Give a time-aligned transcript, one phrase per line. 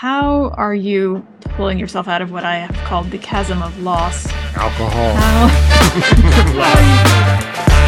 [0.00, 4.26] how are you pulling yourself out of what I have called the chasm of loss?
[4.54, 5.14] Alcohol.
[5.14, 6.82] How, how are
[7.82, 7.86] you-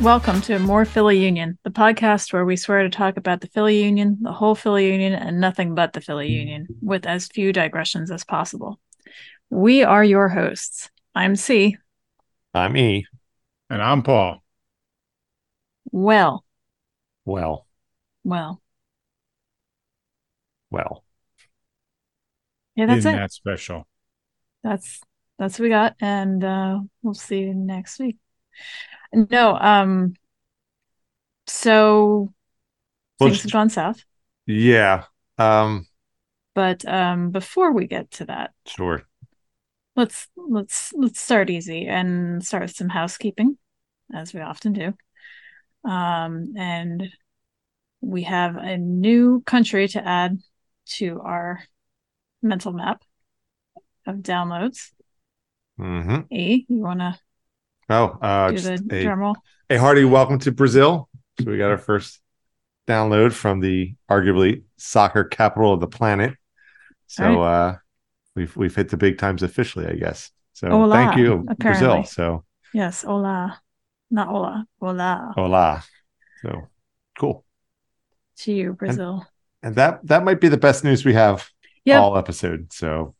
[0.00, 3.82] Welcome to More Philly Union, the podcast where we swear to talk about the Philly
[3.82, 8.10] Union, the whole Philly Union, and nothing but the Philly Union, with as few digressions
[8.12, 8.78] as possible.
[9.50, 10.90] We are your hosts.
[11.14, 11.76] I'm C.
[12.52, 13.06] I'm E.
[13.70, 14.43] And I'm Paul.
[15.94, 16.44] Well,
[17.26, 17.66] Well,
[18.24, 18.62] well,
[20.70, 21.04] well.
[22.76, 23.22] yeah, that's Isn't it.
[23.22, 23.86] that special?
[24.62, 25.00] That's
[25.38, 28.16] that's what we got, and uh, we'll see you next week.
[29.12, 30.14] No, um,
[31.46, 32.32] so
[33.18, 34.04] Well, things sh- have gone south,
[34.46, 35.06] Yeah.
[35.38, 35.86] Um,
[36.54, 39.06] but um, before we get to that, sure.
[39.96, 43.58] let's let's let's start easy and start with some housekeeping
[44.14, 44.94] as we often do
[45.84, 47.08] um and
[48.00, 50.38] we have a new country to add
[50.86, 51.62] to our
[52.42, 53.02] mental map
[54.06, 54.90] of downloads
[55.78, 57.18] hmm e you want to
[57.90, 59.36] Oh, uh, do the a, drum roll
[59.70, 61.08] a hearty welcome to Brazil.
[61.40, 62.20] So we got our first
[62.88, 66.34] download from the arguably soccer capital of the planet.
[67.08, 67.76] So All uh,
[68.36, 70.30] we've we've hit the big times officially, I guess.
[70.54, 71.58] So thank you, apparently.
[71.58, 72.04] Brazil.
[72.04, 73.62] So yes hola
[74.14, 75.84] not hola hola hola.
[76.42, 76.68] So
[77.18, 77.44] cool.
[78.38, 79.26] to you brazil
[79.62, 81.48] And that that might be the best news we have
[81.84, 82.00] Yep.
[82.00, 82.72] all episode.
[82.72, 83.14] So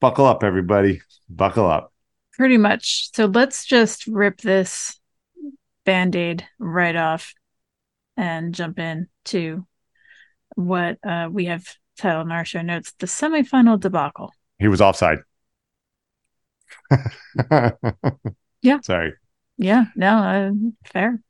[0.00, 1.00] buckle up, everybody.
[1.28, 1.92] Buckle up.
[2.32, 5.00] pretty much so let's just rip this
[5.84, 7.34] band-aid right off
[8.16, 9.66] and jump in to
[10.54, 11.64] what uh, we have
[11.96, 15.18] titled in our show notes the semifinal debacle He was offside.
[18.62, 18.80] Yeah.
[18.82, 19.12] Sorry.
[19.58, 20.50] Yeah no uh,
[20.92, 21.20] fair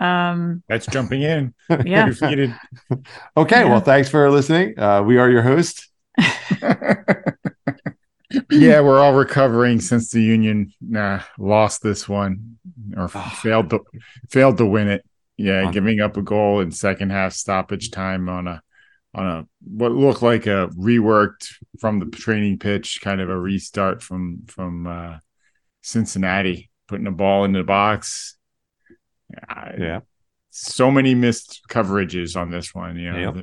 [0.00, 1.54] um That's jumping in.
[1.84, 2.52] yeah Defeated.
[3.36, 3.60] Okay.
[3.60, 3.68] Yeah.
[3.68, 4.76] Well, thanks for listening.
[4.78, 5.88] Uh, we are your host.
[8.50, 12.58] yeah, we're all recovering since the Union nah, lost this one
[12.96, 13.38] or Ah.
[13.42, 13.80] failed to
[14.30, 15.04] failed to win it.
[15.36, 18.62] Yeah, giving up a goal in second half stoppage time on a
[19.14, 21.48] on a what looked like a reworked
[21.80, 25.18] from the training pitch, kind of a restart from from uh,
[25.82, 28.36] Cincinnati, putting the ball in the box.
[29.78, 30.00] Yeah.
[30.50, 32.96] so many missed coverages on this one.
[32.96, 33.34] You know, Yep.
[33.34, 33.42] they,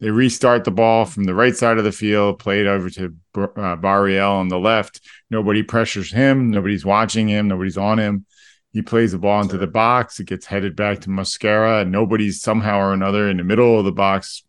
[0.00, 3.14] they restart the ball from the right side of the field, play it over to
[3.56, 5.00] uh, Barreal on the left.
[5.30, 6.50] Nobody pressures him.
[6.50, 7.48] Nobody's watching him.
[7.48, 8.26] Nobody's on him.
[8.72, 10.18] He plays the ball into the box.
[10.20, 13.84] It gets headed back to Mosquera, and nobody's somehow or another in the middle of
[13.84, 14.44] the box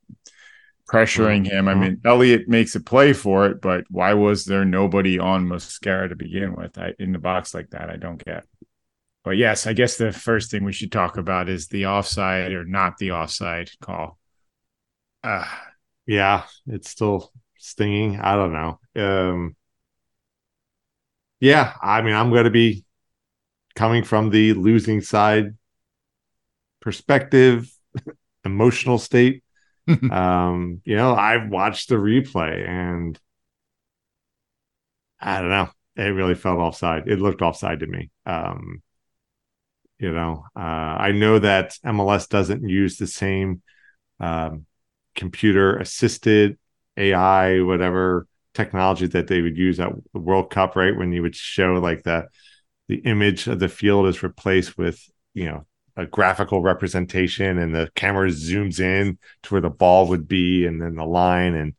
[0.91, 1.68] pressuring him.
[1.68, 1.79] I Mhm.
[1.79, 6.16] mean, Elliott makes a play for it, but why was there nobody on Mosquera to
[6.16, 6.78] begin with?
[6.78, 8.46] I, in the box like that, I don't get.
[9.24, 12.66] But yes, I guess the first thing we should talk about is the offside or
[12.66, 14.19] not the offside call.
[15.24, 15.47] Uh,
[16.07, 16.44] Yeah.
[16.68, 18.19] It's still stinging.
[18.19, 18.79] I don't know.
[18.96, 19.56] Um,
[21.40, 21.73] yeah.
[21.81, 22.84] I mean, I'm going to be
[23.75, 25.56] coming from the losing side
[26.81, 27.72] perspective,
[28.44, 29.44] emotional state.
[30.12, 33.19] um, you know, I've watched the replay and
[35.19, 35.69] I don't know.
[35.96, 37.08] It really felt offside.
[37.08, 38.09] It looked offside to me.
[38.25, 38.81] Um,
[40.00, 43.62] you know, uh, I know that MLS doesn't use the same
[44.20, 44.66] um,
[45.16, 46.58] computer assisted
[46.97, 50.96] AI, whatever technology that they would use at the World Cup, right?
[50.96, 52.28] When you would show like the
[52.88, 55.02] the image of the field is replaced with,
[55.34, 55.66] you know,
[55.97, 60.81] a graphical representation and the camera zooms in to where the ball would be and
[60.81, 61.56] then the line.
[61.56, 61.74] And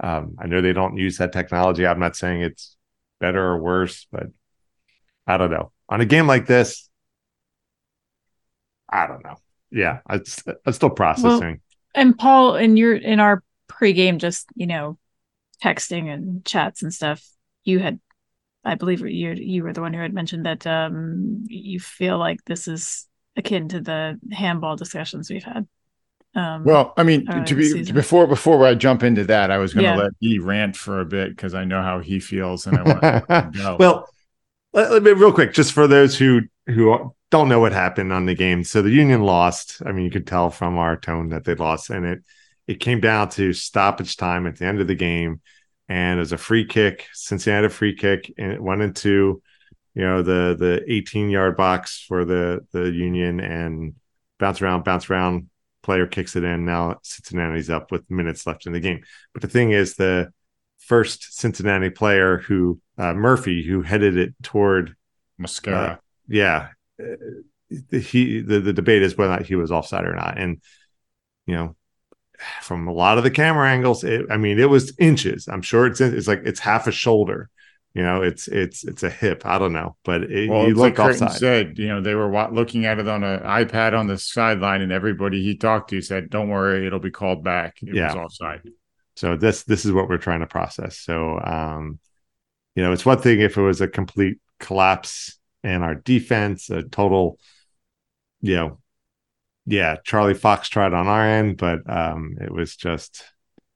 [0.00, 1.86] um, I know they don't use that technology.
[1.86, 2.76] I'm not saying it's
[3.20, 4.26] better or worse, but
[5.26, 5.72] I don't know.
[5.88, 6.88] On a game like this,
[8.88, 9.36] I don't know.
[9.70, 11.60] Yeah, it's, it's still processing.
[11.94, 14.96] and paul in your in our pregame just you know
[15.62, 17.26] texting and chats and stuff
[17.64, 17.98] you had
[18.64, 22.44] i believe you you were the one who had mentioned that um you feel like
[22.44, 25.66] this is akin to the handball discussions we've had
[26.34, 27.94] um well, I mean, to be season.
[27.94, 29.96] before before I jump into that, I was going to Yeah.
[29.96, 33.00] let he rant for a bit because I know how he feels, and I want
[33.02, 33.76] to go.
[33.78, 34.08] well,
[34.74, 38.26] let, let me real quick, just for those who who don't know what happened on
[38.26, 38.64] the game.
[38.64, 39.80] So the Union lost.
[39.86, 42.18] I mean, you could tell from our tone that they lost, and it
[42.66, 45.40] it came down to stoppage time at the end of the game,
[45.88, 47.06] and it was a free kick.
[47.14, 49.40] Cincinnati had a free kick, and it went into
[49.96, 53.94] you know the the 18 yard box for the the Union and
[54.38, 55.48] bounce around, bounce around.
[55.82, 56.66] Player kicks it in.
[56.66, 59.02] Now Cincinnati's up with minutes left in the game.
[59.32, 60.32] But the thing is, the
[60.78, 64.94] first Cincinnati player who uh, Murphy, who headed it toward
[65.40, 65.98] Mosquera.
[66.28, 66.68] yeah,
[67.00, 70.60] uh, he the, the debate is whether or not he was offside or not, and
[71.46, 71.74] you know
[72.60, 75.48] from a lot of the camera angles, it, I mean, it was inches.
[75.48, 77.48] I'm sure it's it's like it's half a shoulder.
[77.96, 79.42] You know, it's it's it's a hip.
[79.46, 81.30] I don't know, but it, Well, it's looked like offside.
[81.38, 84.92] said, you know, they were looking at it on an iPad on the sideline, and
[84.92, 88.04] everybody he talked to said, "Don't worry, it'll be called back." It Yeah.
[88.04, 88.62] was offside.
[89.16, 90.98] So this this is what we're trying to process.
[90.98, 91.98] So um,
[92.74, 96.82] you know, it's one thing if it was a complete collapse in our defense, a
[96.84, 97.38] total,
[98.40, 98.78] you know,
[99.66, 103.24] yeah, Charlie Fox tried on our end, but um, it was just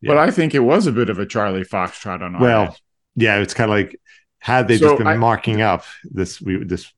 [0.02, 2.40] But I think it was a bit of a Charlie Foxtrot on our end.
[2.40, 2.80] Well, end.
[3.16, 4.00] yeah, it's kind of like
[4.40, 6.92] had they So just been I- marking up this, we this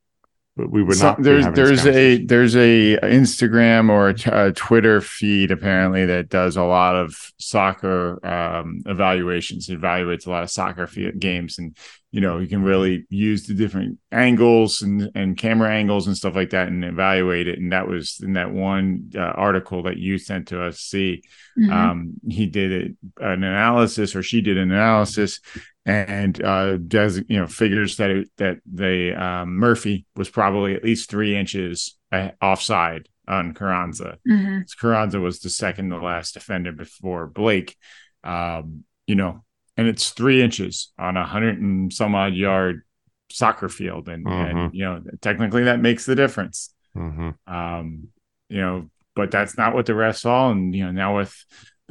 [0.54, 1.16] we would So not.
[1.16, 6.28] be there's there's a there's a Instagram or a, t- a Twitter feed apparently that
[6.28, 9.70] does a lot of soccer um, evaluations.
[9.70, 11.74] It evaluates a lot of soccer fe- games, and
[12.10, 16.34] you know you can really use the different angles and and camera angles and stuff
[16.36, 17.58] like that, and evaluate it.
[17.58, 20.80] And that was in that one uh, article that you sent to us.
[20.80, 21.22] See,
[21.58, 21.72] Mhm.
[21.72, 25.40] um, he did it, an analysis or she did an analysis
[25.84, 30.84] and uh does you know figures that it, that they um, Murphy was probably at
[30.84, 34.18] least three inches uh, offside on Carranza.
[34.28, 34.64] Mhm.
[34.80, 37.76] Carranza was the second to last defender before Blake.
[38.24, 39.44] Um, you know,
[39.76, 42.82] and it's three inches on a hundred and some odd yard
[43.30, 44.70] soccer field, and and Mhm.
[44.74, 47.34] you know technically that makes the difference Mhm.
[47.46, 48.08] um,
[48.48, 50.50] you know, but that's not what the refs saw.
[50.50, 51.34] And, you know, now with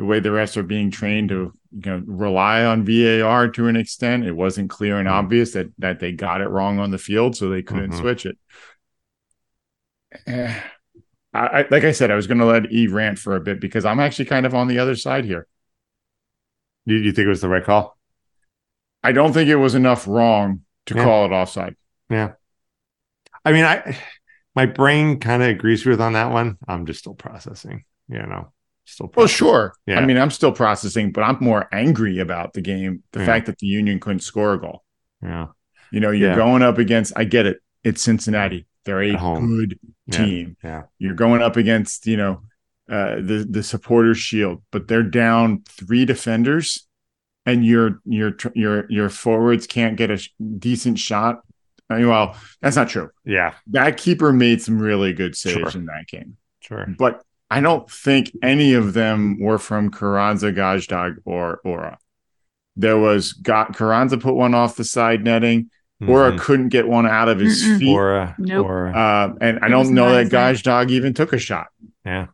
[0.01, 3.75] the way the refs are being trained to, you know, rely on VAR to an
[3.75, 5.11] extent, it wasn't clear and Mhm.
[5.11, 7.35] obvious that, that they got it wrong on the field.
[7.35, 7.99] So they couldn't Mhm.
[7.99, 8.35] switch it.
[10.25, 10.59] Eh,
[11.35, 13.61] I, I, like I said, I was going to let E rant for a bit
[13.61, 15.45] because I'm actually kind of on the other side here.
[16.85, 17.95] You, you think it was the right call?
[19.03, 21.03] I don't think it was enough wrong to Yeah.
[21.03, 21.75] call it offside.
[22.09, 22.31] Yeah.
[23.45, 23.95] I mean, I
[24.55, 26.57] my brain kind of agrees with on that one.
[26.67, 27.85] I'm just still processing.
[28.09, 28.51] You know,
[28.85, 29.11] still.
[29.15, 29.73] Well, sure.
[29.85, 29.99] Yeah.
[29.99, 33.03] I mean, I'm still processing, but I'm more angry about the game.
[33.11, 33.25] The Yeah.
[33.25, 34.83] fact that the Union couldn't score a goal.
[35.21, 35.47] Yeah.
[35.91, 36.35] You know, you're Yeah.
[36.35, 37.61] going up against, I get it.
[37.83, 38.65] It's Cincinnati.
[38.85, 39.79] They're a good
[40.11, 40.57] team.
[40.63, 40.83] Yeah.
[40.99, 42.41] You're going up against, you know,
[42.89, 46.87] uh, the the supporters shield, but they're down three defenders
[47.45, 50.29] and your your your your forwards can't get a sh-
[50.59, 51.41] decent shot.
[51.89, 53.09] I mean, well, that's not true.
[53.23, 53.53] Yeah.
[53.67, 55.81] That keeper made some really good saves Sure.
[55.81, 56.37] in that game.
[56.61, 56.85] Sure.
[56.97, 57.21] But
[57.51, 61.97] I don't think any of them were from Carranza, Gazdag, or Uhre.
[62.77, 65.69] There was got Carranza put one off the side netting.
[66.01, 66.39] Uhre Mhm.
[66.39, 67.79] couldn't get one out of his Mm-mm.
[67.79, 67.95] feet.
[67.95, 68.65] Or Nope.
[68.65, 71.67] or Uh, and I It was don't know that not Gazdag even took a shot.
[72.05, 72.27] yeah.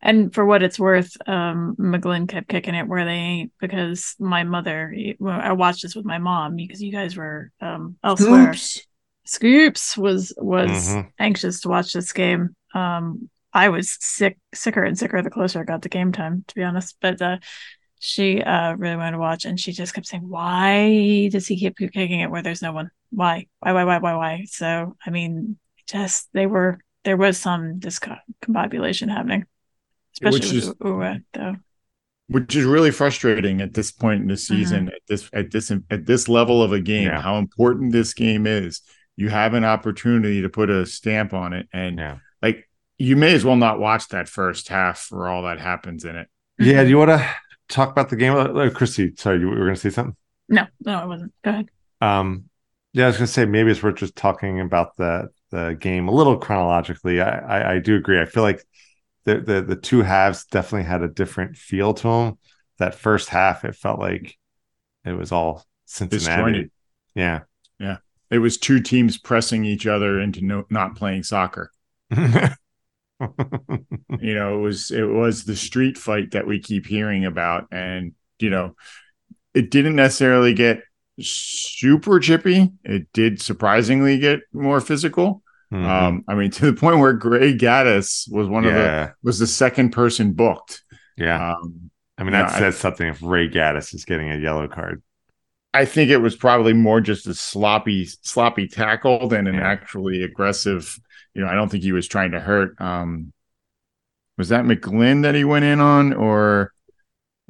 [0.00, 4.44] And for what it's worth, um, McGlynn kept kicking it where they ain't because my
[4.44, 4.94] mother,
[5.24, 8.50] I watched this with my mom because you guys were um, elsewhere.
[8.50, 8.86] Oops.
[9.24, 11.10] Scoops was was Mhm.
[11.18, 12.54] anxious to watch this game.
[12.74, 16.54] Um, I was sick, sicker and sicker the closer I got to game time, to
[16.54, 16.96] be honest.
[17.00, 17.38] But uh,
[18.00, 21.76] she uh, really wanted to watch, and she just kept saying, "Why does he keep
[21.78, 22.90] kicking it where there's no one?
[23.10, 23.46] Why?
[23.60, 23.72] Why?
[23.72, 23.84] Why?
[23.84, 23.98] Why?
[23.98, 24.14] Why?
[24.14, 29.46] Why?" So, I mean, just they were there was some discombobulation happening,
[30.14, 31.56] especially Which with is- Ua, though.
[32.30, 36.04] Which is really frustrating at this point in the season, at this at this at
[36.04, 37.22] this level of a game, Yeah.
[37.22, 38.82] how important this game is.
[39.16, 42.18] You have an opportunity to put a stamp on it, and Yeah.
[42.98, 46.16] Like you may as well not watch that first half for all that happens in
[46.16, 46.28] it.
[46.58, 46.82] Yeah.
[46.82, 47.30] Do you want to
[47.68, 48.34] talk about the game?
[48.34, 50.16] Uh, Christy, sorry, you were going to say something.
[50.48, 51.32] No, no, it wasn't.
[51.42, 51.70] Go ahead.
[52.00, 52.44] Um,
[52.92, 56.08] yeah, I was going to say maybe it's worth just talking about the the game
[56.08, 57.20] a little chronologically.
[57.20, 58.20] I I, I do agree.
[58.20, 58.64] I feel like
[59.24, 62.38] the, the the two halves definitely had a different feel to them.
[62.78, 64.36] That first half, it felt like
[65.04, 66.18] it was all Cincinnati.
[66.18, 66.70] Disjointed.
[67.14, 67.40] Yeah.
[68.30, 71.72] It was two teams pressing each other into no, not playing soccer.
[73.20, 78.12] you know it was it was the street fight that we keep hearing about and
[78.38, 78.74] you know
[79.54, 80.82] it didn't necessarily get
[81.20, 85.84] super chippy it did surprisingly get more physical Mhm.
[85.84, 89.46] um i mean to the point where gray gaddis was one of the was the
[89.46, 90.82] second person booked
[91.16, 91.54] Yeah.
[91.54, 95.04] um I mean, that I- says something if Ray Gaddis is getting a yellow card.
[95.74, 99.68] I think it was probably more just a sloppy sloppy tackle than an Yeah.
[99.68, 100.98] actually aggressive
[101.34, 103.32] you know i don't think he was trying to hurt um
[104.36, 106.72] was that mcglynn that he went in on or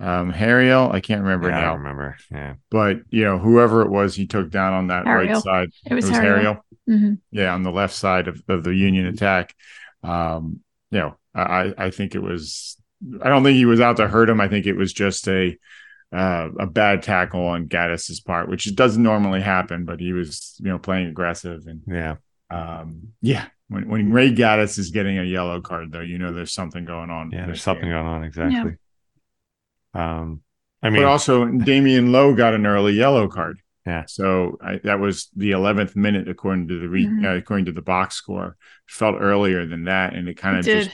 [0.01, 1.67] um harriel i can't remember Yeah, I now.
[1.71, 2.17] don't remember.
[2.31, 2.55] Yeah.
[2.71, 5.71] but you know whoever it was he took down on that right side.
[5.85, 6.43] It was, it was Harriel.
[6.43, 9.55] harriel hmm yeah on the left side of, of the union attack.
[10.03, 10.61] Um
[10.91, 12.77] you know i i think it was
[13.23, 14.41] i don't think he was out to hurt him.
[14.41, 15.57] I think it was just a
[16.12, 20.69] uh, a bad tackle on Gaddis's part, which doesn't normally happen, but he was, you
[20.71, 22.17] know, playing aggressive and Yeah.
[22.50, 26.53] Um, yeah, when when Ray Gaddis is getting a yellow card, though, you know there's
[26.55, 27.31] something going on.
[27.31, 27.93] Yeah, there's something game.
[27.93, 28.77] going on exactly.
[29.95, 30.41] Um,
[30.83, 33.59] I mean, but also Damion Lowe got an early yellow card.
[33.85, 34.05] Yeah.
[34.07, 37.25] So I, that was the 11th minute according to the re, Mhm.
[37.25, 38.57] uh, according to the box score.
[38.87, 40.91] Felt earlier than that, and it kind of just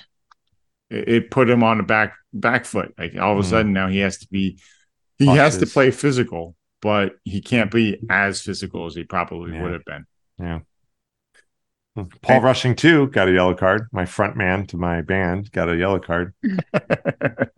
[0.90, 2.94] it, it put him on the back back foot.
[2.98, 3.50] Like all of a Mhm.
[3.50, 4.58] sudden now he has to be
[5.18, 9.52] he Off has to play physical, but he can't be as physical as he probably
[9.52, 9.62] Yeah.
[9.62, 10.06] would have been.
[10.38, 10.60] yeah.
[12.22, 13.86] Paul Rushing too got a yellow card.
[13.92, 16.34] My front man to my band got a yellow card.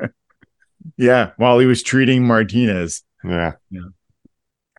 [0.97, 3.81] yeah, while he was treating Martinez, Yeah, yeah.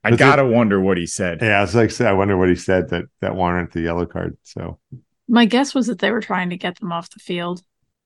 [0.03, 1.39] I Was gotta wonder what he said.
[1.41, 1.57] yeah.
[1.57, 4.37] I was like, I wonder what he said that that warranted the yellow card.
[4.43, 4.79] So
[5.27, 7.61] My guess was that they were trying to get them off the field,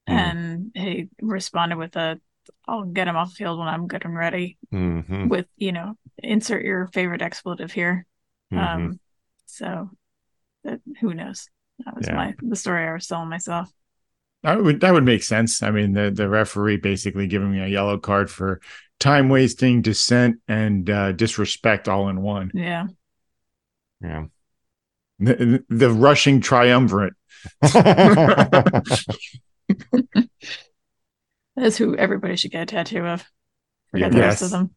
[0.10, 0.14] Mhm.
[0.14, 2.20] and he responded with a,
[2.68, 5.96] "I'll get him off the field when I'm good and ready." mhm, With you know,
[6.18, 8.06] insert your favorite expletive here.
[8.52, 8.62] mhm.
[8.62, 9.00] Um,
[9.46, 9.90] so
[10.64, 11.50] that who knows?
[11.86, 12.16] That was Yeah.
[12.16, 13.70] my the story I was telling myself.
[14.44, 15.62] That would that would make sense.
[15.62, 18.60] I mean, the the referee basically giving me a yellow card for
[19.00, 22.52] time wasting, dissent, and uh, disrespect all in one.
[22.54, 22.88] Yeah,
[24.02, 24.26] yeah.
[25.20, 27.14] The, the rushing triumvirate.
[31.62, 33.24] that's who everybody should get a tattoo of.
[33.92, 34.20] Forget Yeah.
[34.20, 34.72] the rest of them.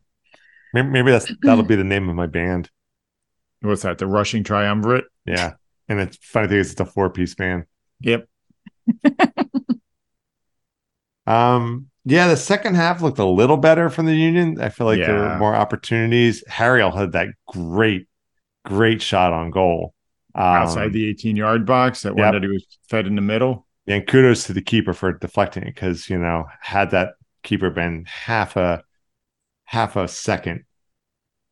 [0.73, 2.71] maybe, maybe that's that'll be the name of my band.
[3.61, 3.99] What's that?
[3.99, 5.07] The rushing triumvirate.
[5.27, 5.55] Yeah,
[5.89, 7.65] and it's funny thing is it's a four piece band.
[8.01, 8.29] Yep.
[11.27, 14.61] Um, yeah, the second half looked a little better from the Union.
[14.61, 16.45] I feel like there were more opportunities.
[16.47, 18.09] Harriel had that great,
[18.65, 19.95] great shot on goal.
[20.35, 22.33] Um, Outside the 18 yard box, that one Yep.
[22.35, 23.64] that he was fed in the middle.
[23.87, 28.05] And kudos to the keeper for deflecting it because you know had that keeper been
[28.07, 28.83] half a
[29.65, 30.65] half a second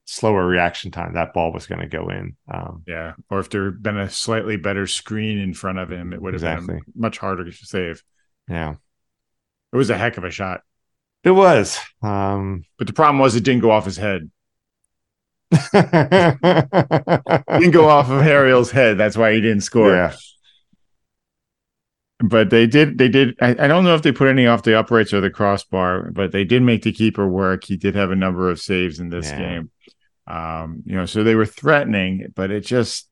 [0.05, 2.37] slower reaction time, that ball was going to go in.
[2.53, 3.13] Um, Yeah.
[3.31, 6.35] Or if there had been a slightly better screen in front of him, it would
[6.35, 6.75] have Exactly.
[6.75, 8.03] been much harder to save.
[8.49, 8.75] yeah,
[9.73, 10.63] It was a heck of a shot.
[11.25, 11.79] it was.
[12.03, 14.31] Um, But the problem was it didn't go off his head.
[15.53, 15.61] It
[17.61, 18.99] didn't go off of Harriel's head.
[18.99, 19.91] That's why he didn't score.
[19.95, 20.15] yeah,
[22.23, 24.79] but they did they did I, I don't know if they put any off the
[24.79, 28.17] uprights or the crossbar but they did make the keeper work he did have a
[28.17, 29.39] number of saves in this Yeah.
[29.39, 29.71] game
[30.27, 33.09] um you know so they were threatening but it just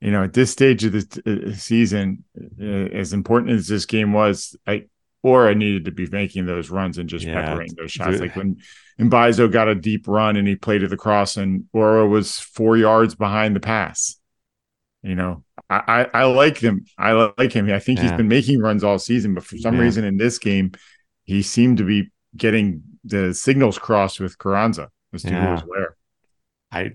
[0.00, 2.24] you know at this stage of the uh, season
[2.60, 4.84] uh, as important as this game was i
[5.26, 7.42] Uhre needed to be making those runs and just Yeah.
[7.42, 8.12] peppering those shots.
[8.12, 8.20] Dude.
[8.20, 8.58] Like when
[9.00, 12.76] Mbaizo got a deep run and he played to the cross, and Uhre was four
[12.76, 14.17] yards behind the pass.
[15.02, 16.84] You know, I, I, I like him.
[16.98, 17.70] I like him.
[17.70, 19.82] I think he's been making runs all season, but for some Yeah.
[19.82, 20.72] reason in this game,
[21.24, 25.96] he seemed to be getting the signals crossed with Carranza as to who was where.
[26.72, 26.92] I,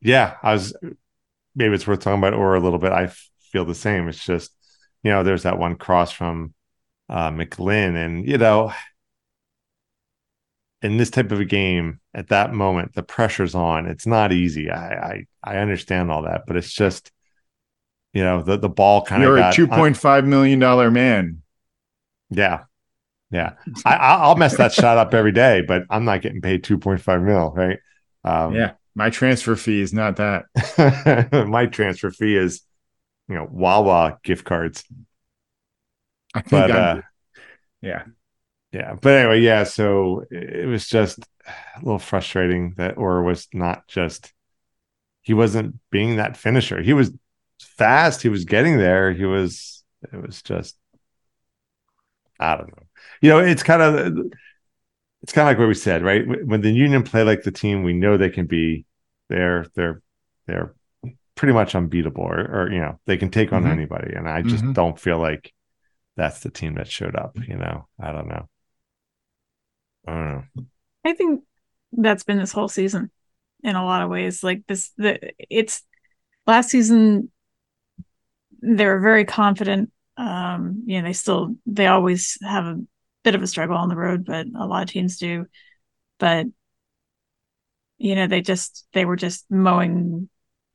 [0.00, 0.74] yeah, I was.
[1.54, 2.92] Maybe it's worth talking about Uhre a little bit.
[2.92, 3.10] I
[3.52, 4.08] feel the same.
[4.08, 4.52] It's just,
[5.02, 6.54] you know, there's that one cross from
[7.08, 8.72] uh, McLean, and you know,
[10.82, 13.86] in this type of a game, at that moment, the pressure's on.
[13.86, 14.70] It's not easy.
[14.70, 17.10] I I, I understand all that, but it's just,
[18.12, 20.90] you know, the the ball kind of You're a got two point five million dollar
[20.90, 21.42] man.
[22.30, 22.64] yeah.
[23.30, 23.54] Yeah,
[23.84, 27.22] I, I- I'll mess that shot up every day, but I'm not getting paid 2.5
[27.24, 27.78] mil, right?
[28.24, 30.46] Um, yeah, my transfer fee is not that.
[31.48, 32.62] my transfer fee is
[33.28, 34.84] you know wawa gift cards
[36.34, 37.00] I think but uh
[37.82, 38.04] yeah,
[38.72, 43.86] yeah but anyway yeah so it was just a little frustrating that or was not
[43.88, 44.32] just
[45.22, 46.80] he wasn't being that finisher.
[46.80, 47.12] He was
[47.60, 48.22] fast.
[48.22, 49.12] He was getting there.
[49.12, 50.76] He was it was just
[52.40, 52.82] i don't know.
[53.20, 54.16] You know it's kind of
[55.22, 56.24] it's kind of like what we said right?
[56.46, 58.84] When the union play like the team we know they can be
[59.28, 60.02] they're they're
[60.46, 60.74] they're
[61.34, 63.72] pretty much unbeatable or, or you know they can take on Mhm.
[63.72, 64.14] anybody.
[64.14, 64.74] And i just Mhm.
[64.74, 65.52] don't feel like
[66.16, 67.88] that's the team that showed up you know?
[68.00, 68.48] I don't know
[70.08, 70.64] i don't know
[71.04, 71.42] I think
[71.92, 73.10] that's been this whole season
[73.62, 74.42] in a lot of ways.
[74.42, 75.82] Like this, the it's
[76.46, 77.30] last season
[78.62, 79.90] they were very confident.
[80.16, 82.82] Um, you know, they still they always have a
[83.24, 85.46] bit of a struggle on the road, but a lot of teams do.
[86.18, 86.46] But
[87.98, 90.28] you know, they just they were just mowing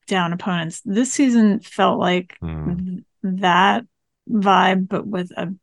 [0.07, 0.81] down opponents.
[0.83, 2.75] This season felt like Hmm.
[2.85, 3.85] th- that
[4.29, 5.53] vibe, but with a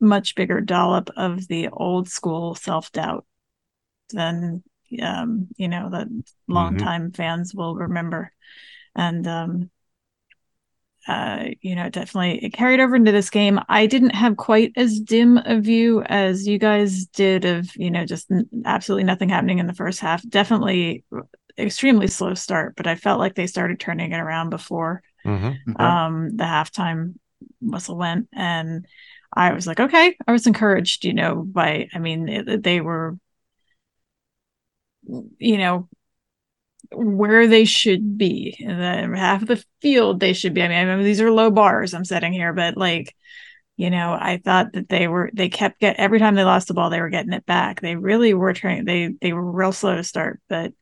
[0.00, 3.26] much bigger dollop of the old school self doubt
[4.10, 4.62] than
[5.02, 6.08] um, you know that
[6.48, 8.32] longtime fans will remember.
[8.96, 9.70] And um,
[11.06, 13.58] uh, you know, definitely it carried over into this game.
[13.68, 18.04] I didn't have quite as dim a view as you guys did of you know
[18.04, 20.26] just n- absolutely nothing happening in the first half.
[20.28, 21.04] Definitely
[21.56, 25.56] extremely slow start, but I felt like they started turning it around before Mhm.
[25.70, 25.84] Okay.
[25.84, 27.14] um the halftime
[27.60, 28.86] whistle went and
[29.38, 30.16] i was like okay.
[30.26, 33.16] I was encouraged you know by i mean it, they were
[35.38, 35.88] you know
[36.92, 40.62] where they should be the half of the field they should be.
[40.62, 43.14] I mean i remember these are low bars i'm setting here but like
[43.76, 46.74] you know i thought that they were they kept get every time they lost the
[46.74, 47.80] ball they were getting it back.
[47.80, 50.72] They really were trying they they were real slow to start but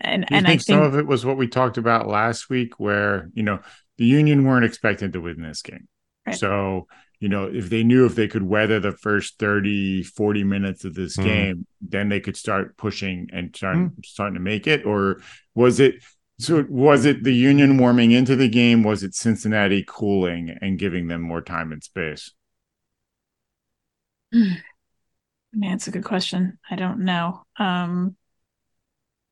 [0.00, 2.08] and Do you and think, i think some of it was what we talked about
[2.08, 3.60] last week, where you know
[3.98, 5.88] the Union weren't expected to win this game,
[6.26, 6.36] Right.
[6.36, 6.86] so
[7.20, 10.94] you know if they knew if they could weather the first 30 40 minutes of
[10.94, 11.22] this Hmm.
[11.22, 13.86] game then they could start pushing and start, Hmm.
[14.04, 14.84] starting to make it.
[14.84, 15.20] Or
[15.54, 15.96] was it
[16.38, 18.82] so was it the union warming into the game?
[18.82, 22.32] Was it cincinnati cooling and giving them more time and space?
[24.32, 26.58] Man it's a good question.
[26.70, 27.42] I don't know.
[27.58, 28.16] Um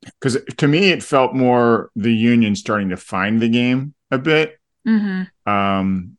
[0.03, 4.59] because to me it felt more the union starting to find the game a bit.
[4.87, 5.29] Mhm.
[5.47, 6.18] Um,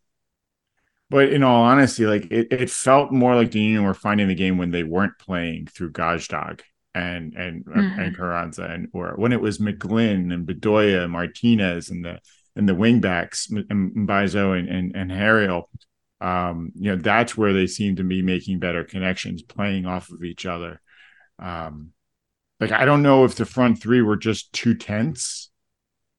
[1.09, 4.35] but in all honesty, like it, it felt more like the Union were finding the
[4.35, 6.61] game when they weren't playing through Gazdag
[6.95, 7.97] and and Mhm.
[7.97, 12.19] and Carranza and or when it was McGlynn and Bedoya, Martinez and the
[12.55, 15.69] and the wingbacks M- Mbaizo and and and Harriel.
[16.21, 20.23] Um, you know, that's where they seem to be making better connections, playing off of
[20.23, 20.81] each other.
[21.39, 21.93] Um,
[22.59, 25.49] like I don't know if the front three were just too tense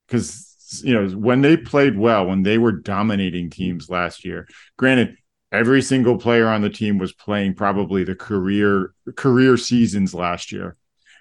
[0.07, 0.50] because
[0.83, 4.49] you know when they played well, when they were dominating teams last year.
[4.77, 5.17] Granted,
[5.53, 10.77] every single player on the team was playing probably the career career seasons last year,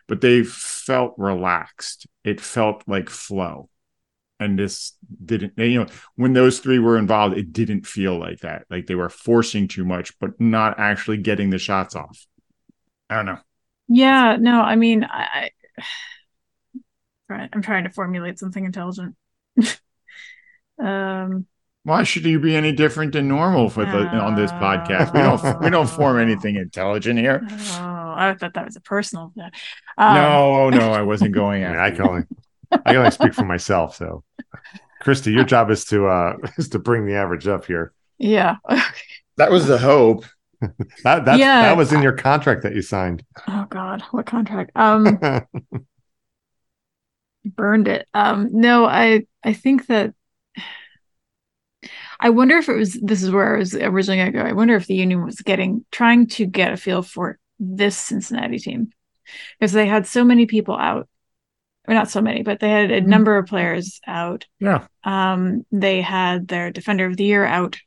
[0.08, 2.08] but they felt relaxed.
[2.24, 3.70] It felt like flow.
[4.42, 4.94] And this
[5.26, 8.64] didn't, you know, when those three were involved, it didn't feel like that.
[8.70, 12.26] Like they were forcing too much, but not actually getting the shots off.
[13.10, 13.40] I don't know.
[13.90, 15.52] Yeah, no, I mean, I,
[17.30, 19.16] I I'm trying to formulate something intelligent.
[20.80, 21.46] um,
[21.84, 25.14] Why should you be any different than normal for the, on this podcast?
[25.14, 27.42] We don't we don't form anything intelligent here.
[27.52, 29.32] oh, I thought that was a personal.
[29.36, 29.50] thing.
[29.98, 31.80] Um, no, no, I wasn't going I, mean.
[31.80, 32.24] I can only
[32.72, 33.96] I can only speak for myself.
[33.96, 34.24] So,
[35.02, 37.94] Christy, your job is to uh is to bring the average up here.
[38.18, 38.58] Yeah.
[39.38, 40.26] That was the hope.
[41.04, 41.62] That that's, Yeah.
[41.62, 43.24] that was in your contract that you signed.
[43.48, 44.72] oh God, what contract?
[44.76, 45.18] Um,
[47.56, 48.08] burned it.
[48.14, 50.14] Um, no, I I think that
[52.20, 54.42] I wonder if it was this is where I was originally gonna go.
[54.42, 58.60] I wonder if the union was getting trying to get a feel for this Cincinnati
[58.60, 58.92] team
[59.58, 61.08] because they had so many people out.
[61.88, 63.08] Or not so many, but they had a Mhm.
[63.08, 64.46] number of players out.
[64.60, 64.86] Yeah.
[65.04, 67.78] Um, they had their defender of the year out,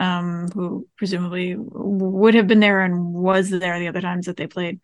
[0.00, 4.48] um, who presumably would have been there and was there the other times that they
[4.48, 4.80] played.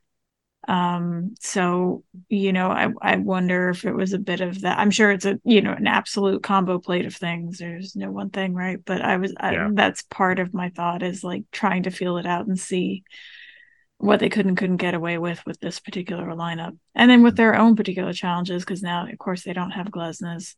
[0.66, 4.78] Um, so you know, I I wonder if it was a bit of that.
[4.78, 7.58] I'm sure it's a you know an absolute combo plate of things.
[7.58, 8.78] There's no one thing, right?
[8.84, 9.70] But I was I, Yeah.
[9.72, 13.04] that's part of my thought is like trying to feel it out and see
[13.98, 17.36] what they could and couldn't get away with with this particular lineup, and then with
[17.36, 20.54] their own particular challenges because now, of course, they don't have Glesnes.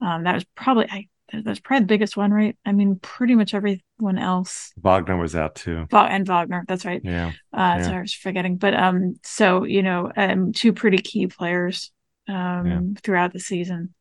[0.00, 2.56] Um, that was probably I that's probably the biggest one, right?
[2.64, 5.86] I mean, pretty much everyone else, Wagner was out too.
[5.90, 6.64] And Wagner.
[6.66, 7.02] That's right.
[7.04, 7.32] Yeah.
[7.52, 7.82] Uh, Yeah.
[7.82, 11.90] so I was forgetting, but um, so you know, um, two pretty key players
[12.28, 12.80] um Yeah.
[13.02, 13.94] throughout the season.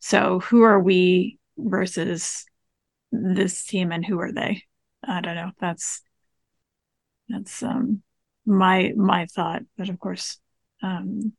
[0.00, 2.44] So who are we versus
[3.12, 4.62] this team, and who are they?
[5.02, 5.52] I don't know.
[5.60, 6.02] That's
[7.28, 8.02] that's um
[8.46, 10.38] my my thought, but of course,
[10.82, 11.32] um,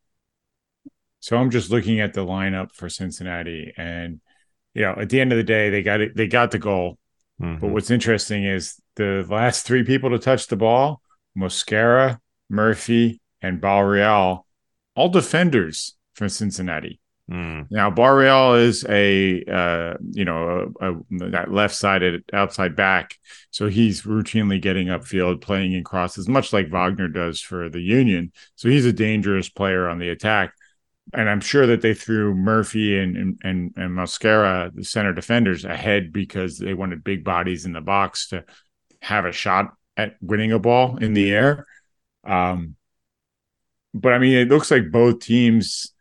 [1.20, 4.20] So I'm just looking at the lineup for Cincinnati, and
[4.76, 6.14] you know, at the end of the day, they got it.
[6.14, 6.98] They got the goal.
[7.40, 7.60] Mhm.
[7.60, 11.00] But what's interesting is the last three people to touch the ball:
[11.36, 12.18] Mosquera,
[12.50, 14.46] Murphy, and Barreal,
[14.94, 17.00] all defenders from Cincinnati.
[17.30, 17.66] Mm.
[17.70, 23.16] Now Barreal is a uh, you know a, a, that left sided outside back,
[23.50, 28.30] so he's routinely getting upfield, playing in crosses, much like Wagner does for the Union.
[28.56, 30.52] So he's a dangerous player on the attack,
[31.14, 35.64] and I'm sure that they threw Murphy and and and, and Mosquera, the center defenders,
[35.64, 38.44] ahead because they wanted big bodies in the box to
[39.00, 41.66] have a shot at winning a ball in the air.
[42.24, 42.76] Um,
[43.94, 45.92] but I mean, it looks like both teams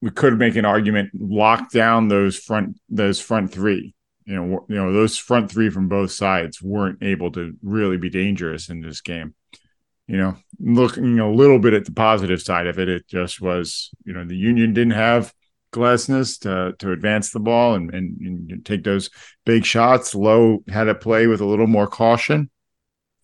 [0.00, 4.76] we could make an argument lock down those front those front three you know you
[4.76, 9.00] know those front three from both sides weren't able to really be dangerous in this
[9.00, 9.34] game
[10.08, 13.90] you know looking a little bit at the positive side of it it just was
[14.04, 15.32] you know the union didn't have
[15.72, 19.10] Glesnes to to advance the ball and and, and take those
[19.44, 20.14] big shots.
[20.14, 22.50] Low had to play with a little more caution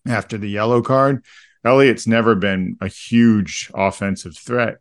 [0.07, 1.25] after the yellow card.
[1.63, 4.77] Elliott's never been a huge offensive threat.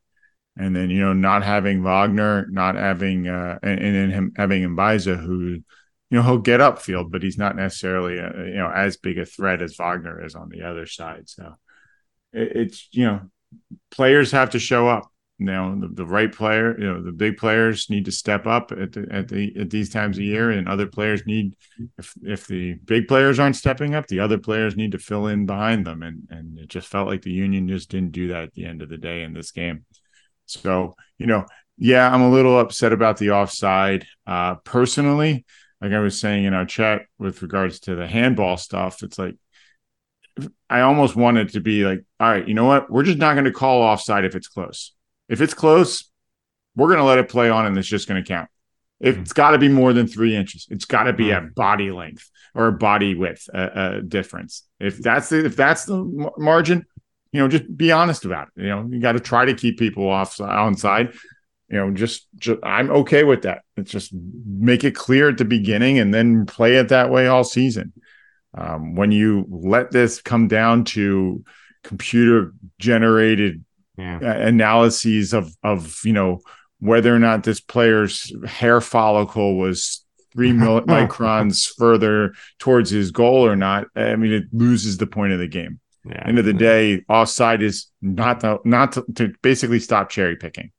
[0.56, 4.62] And then you know not having Wagner, not having uh, and, and then him having
[4.62, 5.64] Mbaizo, who you
[6.10, 9.62] know he'll get upfield, but he's not necessarily a, you know as big a threat
[9.62, 11.28] as Wagner is on the other side.
[11.28, 11.56] So
[12.34, 13.20] it's you know
[13.90, 15.10] players have to show up.
[15.38, 18.70] You know the, the right player, you know the big players need to step up
[18.72, 21.56] at the, at the at these times of year, and other players need
[21.98, 25.44] if if the big players aren't stepping up, the other players need to fill in
[25.46, 28.52] behind them, and and it just felt like the Union just didn't do that at
[28.54, 29.84] the end of the day in this game.
[30.46, 34.06] So, you know, yeah, I'm a little upset about the offside.
[34.26, 35.44] Uh, personally,
[35.80, 39.36] like I was saying in our chat with regards to the handball stuff, it's like
[40.68, 42.90] I almost want it to be like, all right, you know what?
[42.90, 44.92] We're just not going to call offside if it's close.
[45.28, 46.10] If it's close,
[46.76, 48.48] we're going to let it play on and it's just going to count.
[49.00, 51.90] If it's got to be more than three inches, it's got to be a body
[51.90, 54.64] length or a body width uh, uh, difference.
[54.80, 56.86] If that's the, if that's the margin,
[57.32, 58.62] you know, just be honest about it.
[58.62, 61.12] You know, you got to try to keep people off on side.
[61.68, 63.62] You know, just, just I'm okay with that.
[63.76, 67.44] It's just make it clear at the beginning and then play it that way all
[67.44, 67.92] season.
[68.56, 71.44] Um, when you let this come down to
[71.82, 73.64] computer generated
[73.98, 74.18] yeah.
[74.22, 76.40] analyses of of you know
[76.80, 83.56] whether or not this player's hair follicle was three microns further towards his goal or
[83.56, 85.80] not, I mean, it loses the point of the game.
[86.04, 86.22] Yeah.
[86.26, 90.70] End of the day, offside is not the not to, to basically stop cherry picking.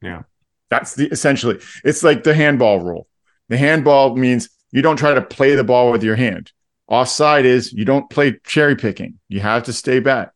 [0.00, 0.22] Yeah.
[0.70, 3.06] That's the essentially it's like the handball rule.
[3.50, 6.50] The handball means you don't try to play the ball with your hand.
[6.86, 9.18] Offside is you don't play cherry picking.
[9.28, 10.32] You have to stay back.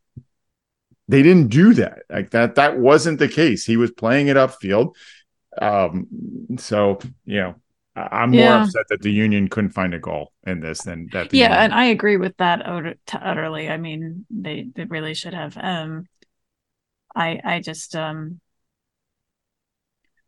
[1.07, 2.03] They didn't do that.
[2.11, 3.65] Like that, that wasn't the case.
[3.65, 4.95] He was playing it upfield.
[5.61, 6.07] Um,
[6.59, 7.55] so you know,
[7.97, 8.63] I'm more yeah.
[8.63, 11.33] upset that the union couldn't find a goal in this than that.
[11.35, 11.61] yeah, union...
[11.61, 13.69] and I agree with that utterly.
[13.69, 15.57] I mean, they they really should have.
[15.57, 16.07] Um,
[17.15, 18.41] I I just um,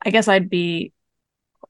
[0.03, 0.93] I guess I'd be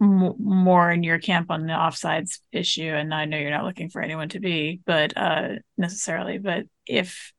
[0.01, 3.91] m- more in your camp on the offsides issue, and I know you're not looking
[3.91, 6.39] for anyone to be, but uh, necessarily.
[6.39, 7.33] But if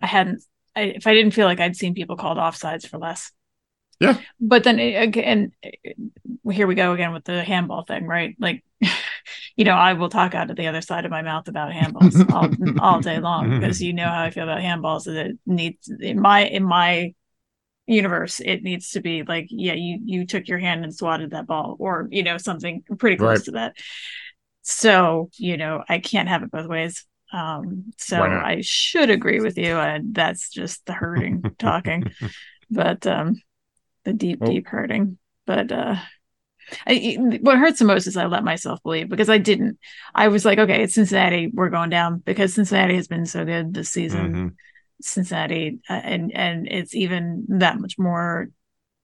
[0.00, 0.42] I hadn't,
[0.76, 3.32] I, if I didn't feel like I'd seen people called offsides for less,
[4.00, 4.18] yeah.
[4.40, 5.52] But then again,
[6.50, 8.36] here we go again with the handball thing, right?
[8.38, 8.64] Like,
[9.56, 12.32] you know, I will talk out of the other side of my mouth about handballs
[12.32, 15.04] all, all day long because you know how I feel about handballs.
[15.04, 17.14] That it needs in my in my
[17.88, 21.46] universe, it needs to be like, yeah, you you took your hand and swatted that
[21.46, 23.44] ball, or you know, something pretty close right.
[23.46, 23.76] to that.
[24.62, 27.04] So you know, I can't have it both ways.
[27.32, 32.12] Um, so I should agree with you, and that's just the hurting talking.
[32.70, 33.40] But um,
[34.04, 35.16] the deep, deep hurting.
[35.46, 35.96] But uh,
[36.86, 39.78] I, what hurts the most is I let myself believe because I didn't.
[40.14, 41.50] I was like, okay, it's Cincinnati.
[41.52, 44.32] We're going down because Cincinnati has been so good this season.
[44.32, 44.48] Mm-hmm.
[45.00, 48.48] Cincinnati, uh, and and it's even that much more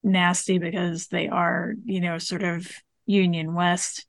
[0.02, 2.70] nasty because they are, you know, sort of
[3.06, 4.06] Union West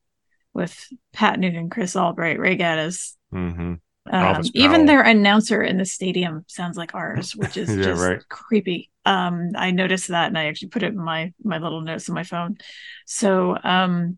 [0.53, 3.75] with Pat Noonan, Chris Albright, Ray Gaddis, mm-hmm.
[4.07, 8.29] Um, even their announcer in the stadium sounds like ours, which is yeah, just right.
[8.29, 8.91] creepy.
[9.03, 12.15] Um, I noticed that, and I actually put it in my my little notes on
[12.15, 12.57] my phone.
[13.05, 14.17] So, um,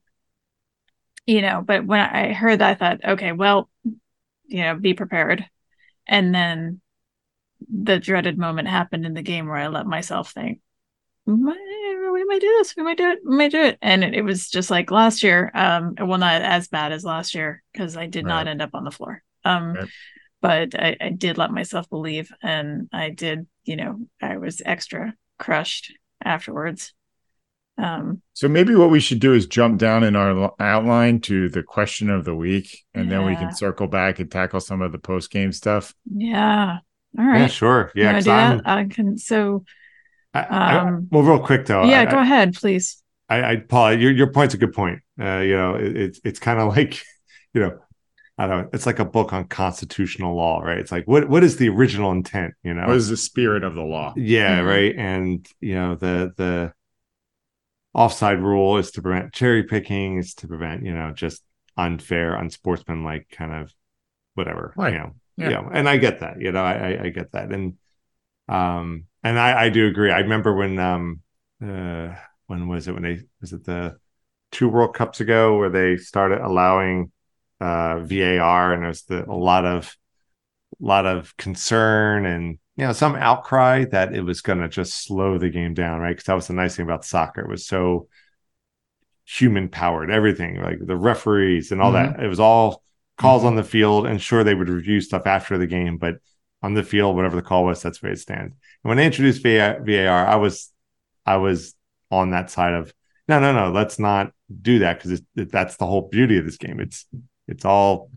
[1.25, 3.69] you know, but when I heard that, I thought, okay, well,
[4.45, 5.45] you know, be prepared.
[6.05, 6.81] And then
[7.69, 10.59] the dreaded moment happened in the game where I let myself think,
[11.25, 11.35] we
[12.25, 13.77] might do this, we might do it, we might do it.
[13.81, 15.51] And it, it was just like last year.
[15.53, 18.31] Um, well, not as bad as last year because I did right.
[18.31, 19.21] not end up on the floor.
[19.43, 19.89] Um, right.
[20.41, 25.15] But I, I did let myself believe, and I did, you know, I was extra
[25.39, 25.93] crushed
[26.23, 26.93] afterwards.
[27.79, 31.63] Um, so maybe what we should do is jump down in our outline to the
[31.63, 33.17] question of the week, and yeah.
[33.17, 35.93] then we can circle back and tackle some of the post game stuff.
[36.05, 36.77] Yeah.
[37.17, 37.41] All right.
[37.41, 37.91] Yeah, sure.
[37.95, 38.19] Yeah.
[38.19, 38.61] Do that?
[38.65, 39.17] I can.
[39.17, 39.65] So.
[40.33, 40.41] I,
[40.77, 41.85] um, I, well, real quick though.
[41.85, 43.01] Yeah, go ahead, please.
[43.29, 45.01] I, I, Paul, your your point's a good point.
[45.19, 47.01] Uh, you know, it, it's it's kind of like,
[47.53, 47.79] you know,
[48.37, 48.69] I don't know.
[48.71, 50.77] It's like a book on constitutional law, right?
[50.77, 52.53] It's like what what is the original intent?
[52.63, 54.13] You know, what is the spirit of the law?
[54.15, 54.67] Yeah, mm-hmm.
[54.67, 54.95] right.
[54.95, 56.73] And you know the the
[57.93, 61.41] offside rule is to prevent cherry picking, is to prevent you know just
[61.75, 63.73] unfair, unsportsmanlike kind of
[64.35, 64.73] whatever.
[64.77, 64.93] Right.
[64.93, 65.49] You know, yeah.
[65.49, 66.41] You know, and I get that.
[66.41, 67.75] You know, I, I get that, and
[68.49, 70.11] um, and I I do agree.
[70.11, 71.21] I remember when um
[71.61, 72.15] uh
[72.47, 73.97] when was it when they was it the
[74.51, 77.11] two World Cups ago where they started allowing
[77.59, 79.95] uh, VAR, and there's the, a lot of
[80.79, 85.37] lot of concern and you know some outcry that it was going to just slow
[85.37, 86.11] the game down, right?
[86.11, 88.07] Because that was the nice thing about soccer; it was so
[89.25, 90.09] human powered.
[90.11, 92.13] Everything like the referees and all mm-hmm.
[92.13, 92.83] that, it was all
[93.17, 93.47] calls mm-hmm.
[93.47, 94.07] on the field.
[94.07, 96.15] And sure, they would review stuff after the game, but
[96.61, 98.53] on the field, whatever the call was, that's where it stands.
[98.53, 100.71] And when they introduced VAR, I was
[101.25, 101.75] I was
[102.09, 102.93] on that side of
[103.27, 103.71] no, no, no.
[103.71, 106.79] Let's not do that because it, that's the whole beauty of this game.
[106.79, 107.05] It's
[107.47, 108.09] it's all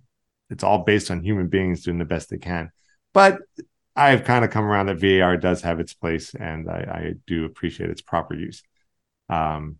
[0.48, 2.70] it's all based on human beings doing the best they can.
[3.12, 3.38] But
[3.96, 7.44] I've kind of come around that VAR does have its place, and I, I do
[7.44, 8.62] appreciate its proper use.
[9.28, 9.78] Um,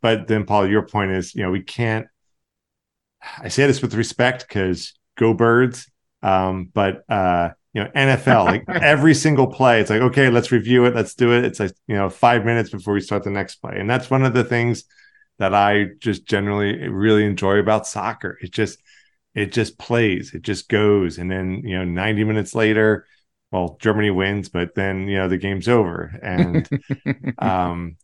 [0.00, 2.06] but then, Paul, your point is, you know, we can't.
[3.38, 5.90] I say this with respect because go birds.
[6.22, 10.84] Um, but uh, you know, NFL, like every single play, it's like, okay, let's review
[10.84, 11.44] it, let's do it.
[11.44, 13.78] It's like, you know, five minutes before we start the next play.
[13.78, 14.84] And that's one of the things
[15.38, 18.38] that I just generally really enjoy about soccer.
[18.40, 18.78] It just
[19.34, 21.16] it just plays, it just goes.
[21.18, 23.06] And then, you know, 90 minutes later,
[23.50, 26.18] well, Germany wins, but then, you know, the game's over.
[26.22, 26.68] And
[27.38, 27.96] um,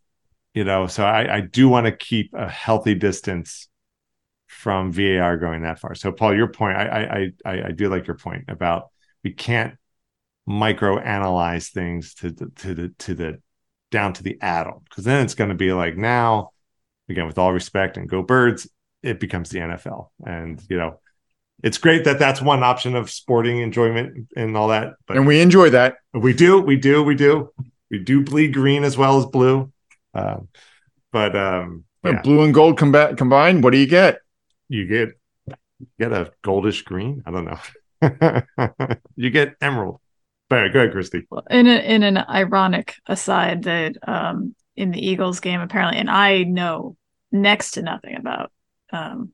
[0.55, 3.69] you know, so I, I do want to keep a healthy distance
[4.59, 5.95] from VAR going that far.
[5.95, 8.91] So Paul, your point, I I I, I do like your point about
[9.23, 9.77] we can't
[10.47, 13.41] micro analyze things to the to the to the
[13.93, 16.51] down to the atom because then it's going to be like now
[17.09, 18.69] again with all respect and go birds
[19.05, 20.99] it becomes the NFL and you know
[21.63, 25.41] it's great that that's one option of sporting enjoyment and all that but and we
[25.41, 25.99] enjoy that.
[26.13, 27.53] We do we do we do.
[27.93, 29.73] We do bleed green as well as blue.
[30.15, 30.49] Um,
[31.13, 32.21] but um yeah.
[32.23, 34.19] blue and gold combat combined what do you get
[34.69, 35.11] you get
[35.47, 37.59] you get a goldish green i don't know
[39.17, 40.01] you get emerald.
[40.49, 41.27] But go ahead, Christy.
[41.31, 46.09] Well, in a, in an ironic aside, that um, in the Eagles game, apparently, and
[46.09, 46.97] I know
[47.31, 48.51] next to nothing about
[48.91, 49.33] um,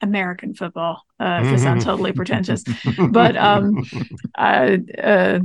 [0.00, 1.02] American football.
[1.20, 2.64] Uh, to sound totally pretentious,
[3.10, 3.84] but um,
[4.34, 5.40] I, uh,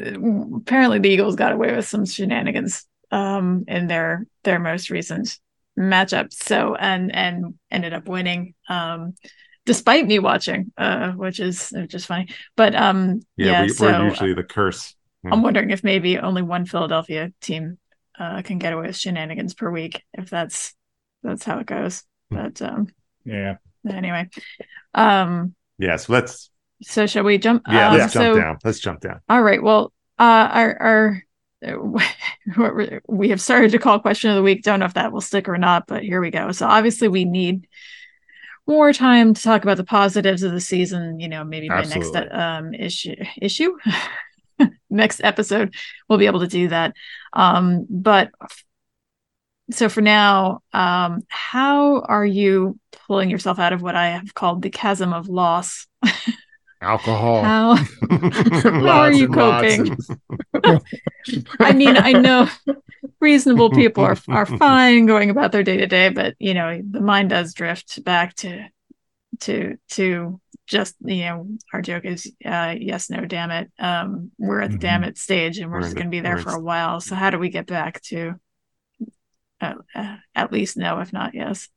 [0.00, 5.38] apparently the Eagles got away with some shenanigans um, in their their most recent
[5.78, 6.32] matchup.
[6.32, 8.54] So and and ended up winning.
[8.68, 9.14] Um,
[9.66, 12.28] despite me watching, uh, which is just funny.
[12.56, 14.94] But um, yeah, yeah we, so, we're usually the curse.
[15.24, 15.30] Yeah.
[15.32, 17.78] I'm wondering if maybe only one Philadelphia team
[18.18, 20.74] uh, can get away with shenanigans per week, if that's
[21.22, 22.02] that's how it goes.
[22.30, 22.36] Hmm.
[22.36, 22.88] But um,
[23.24, 23.56] yeah.
[23.88, 24.28] Anyway,
[24.94, 25.96] um, yeah.
[25.96, 26.50] So let's.
[26.82, 27.62] So shall we jump?
[27.68, 28.58] Yeah, um, let's jump down.
[28.64, 29.20] Let's jump down.
[29.28, 29.62] All right.
[29.62, 31.22] Well, uh, our our
[33.08, 34.62] we have started to call question of the week.
[34.62, 36.52] Don't know if that will stick or not, but here we go.
[36.52, 37.68] So obviously we need
[38.66, 42.14] more time to talk about the positives of the season, you know, maybe my next
[42.16, 43.76] um, issue issue
[44.90, 45.74] next episode
[46.08, 46.94] we'll be able to do that.
[47.32, 48.30] Um, but
[49.70, 54.62] so for now, um, how are you pulling yourself out of what I have called
[54.62, 55.86] the chasm of loss?
[56.84, 57.42] Alcohol.
[57.42, 57.74] How,
[58.10, 59.96] how are you coping?
[61.58, 62.48] I mean, I know
[63.20, 67.00] reasonable people are are fine going about their day to day, but you know, the
[67.00, 68.68] mind does drift back to
[69.40, 74.60] to to just you know our joke is uh yes no damn it um we're
[74.60, 74.80] at the mm-hmm.
[74.80, 77.14] damn it stage and we're, we're just going to be there for a while so
[77.14, 78.34] how do we get back to
[79.60, 81.68] uh, uh, at least no if not yes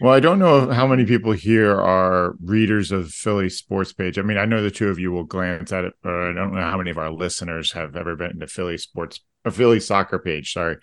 [0.00, 4.18] well, I don't know how many people here are readers of Philly sports page.
[4.18, 6.52] I mean, I know the two of you will glance at it, but I don't
[6.54, 10.18] know how many of our listeners have ever been to Philly sports, a Philly soccer
[10.18, 10.52] page.
[10.52, 10.76] Sorry,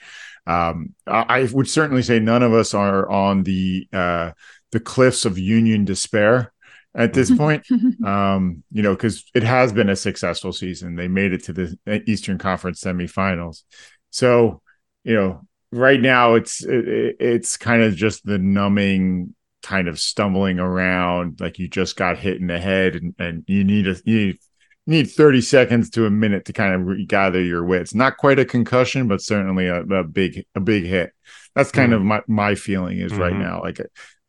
[0.48, 4.32] um, I, would certainly say none of us are on the uh,
[4.72, 6.54] the cliffs of Union despair
[6.96, 7.66] at this point.
[8.06, 10.96] um, you know, because it has been a successful season.
[10.96, 13.64] They made it to the Eastern Conference semifinals.
[14.10, 14.62] So,
[15.04, 15.42] you know,
[15.72, 21.60] right now it's it, it's kind of just the numbing kind of stumbling around like
[21.60, 24.40] you just got hit in the head and, and you need a you need,
[24.86, 28.40] you need 30 seconds to a minute to kind of gather your wits not quite
[28.40, 31.12] a concussion but certainly a, a big a big hit
[31.56, 33.22] that's kind mm of my my feeling is mm-hmm.
[33.22, 33.80] right now like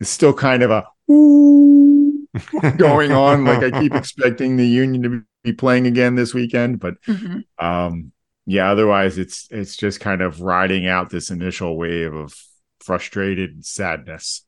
[0.00, 0.84] it's still kind of a
[2.76, 6.94] going on like i keep expecting the union to be playing again this weekend but
[7.02, 7.40] mm-hmm.
[7.64, 8.12] um
[8.46, 12.34] yeah, otherwise it's it's just kind of riding out this initial wave of
[12.80, 14.44] frustrated sadness.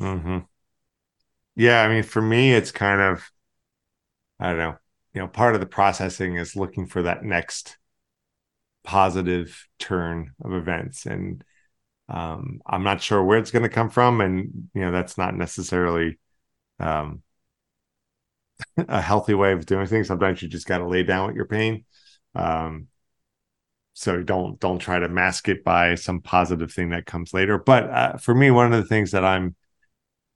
[0.00, 0.38] Mm-hmm.
[1.56, 3.30] Yeah, I mean, for me, it's kind of
[4.38, 4.76] I don't know.
[5.14, 7.76] You know, part of the processing is looking for that next
[8.84, 11.44] positive turn of events, and
[12.08, 15.36] um, I'm not sure where it's going to come from, and you know, that's not
[15.36, 16.18] necessarily
[16.78, 17.22] um,
[18.76, 20.06] a healthy way of doing things.
[20.06, 21.84] Sometimes you just got to lay down with your pain.
[22.34, 22.86] Um,
[23.94, 27.90] so don't don't try to mask it by some positive thing that comes later but
[27.90, 29.54] uh, for me one of the things that i'm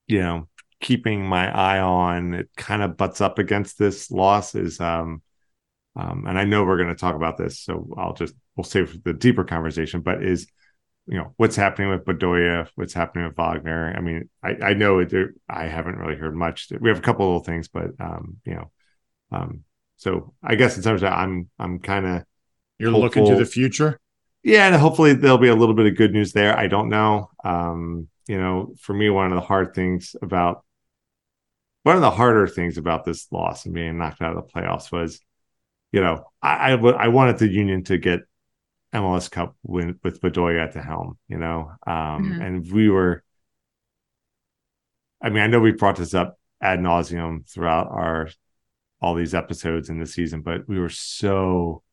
[0.07, 0.47] you know
[0.79, 5.21] keeping my eye on it kind of butts up against this loss is um,
[5.95, 9.03] um and i know we're going to talk about this so i'll just we'll save
[9.03, 10.47] the deeper conversation but is
[11.07, 13.93] you know what's happening with Bedoya, what's happening with Wagner.
[13.95, 16.67] I mean, I, I know there, I haven't really heard much.
[16.81, 18.71] We have a couple little things, but um, you know,
[19.31, 19.63] um,
[19.95, 22.23] so I guess in terms of I'm I'm kind of
[22.79, 23.23] you're hopeful.
[23.23, 23.99] looking to the future.
[24.43, 26.57] yeah, and hopefully there'll be a little bit of good news there.
[26.57, 27.29] I don't know.
[27.43, 30.63] Um, you know, for me, one of the hard things about
[31.83, 34.91] one of the harder things about this loss and being knocked out of the playoffs
[34.91, 35.21] was,
[35.93, 38.21] you know, I, I, w- I wanted the Union to get
[38.93, 42.41] MLS Cup win with Bedoya at the helm, you know, um, mm-hmm.
[42.41, 43.23] and we were.
[45.21, 48.29] I mean, I know we brought this up ad nauseum throughout our
[49.01, 51.83] all these episodes in the season, but we were so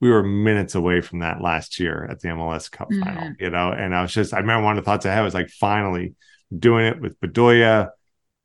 [0.00, 3.02] we were minutes away from that last year at the MLS Cup mm-hmm.
[3.02, 3.72] final, you know.
[3.72, 6.14] And I was just, I remember one of the thoughts I had was like, finally
[6.56, 7.90] doing it with Bedoya,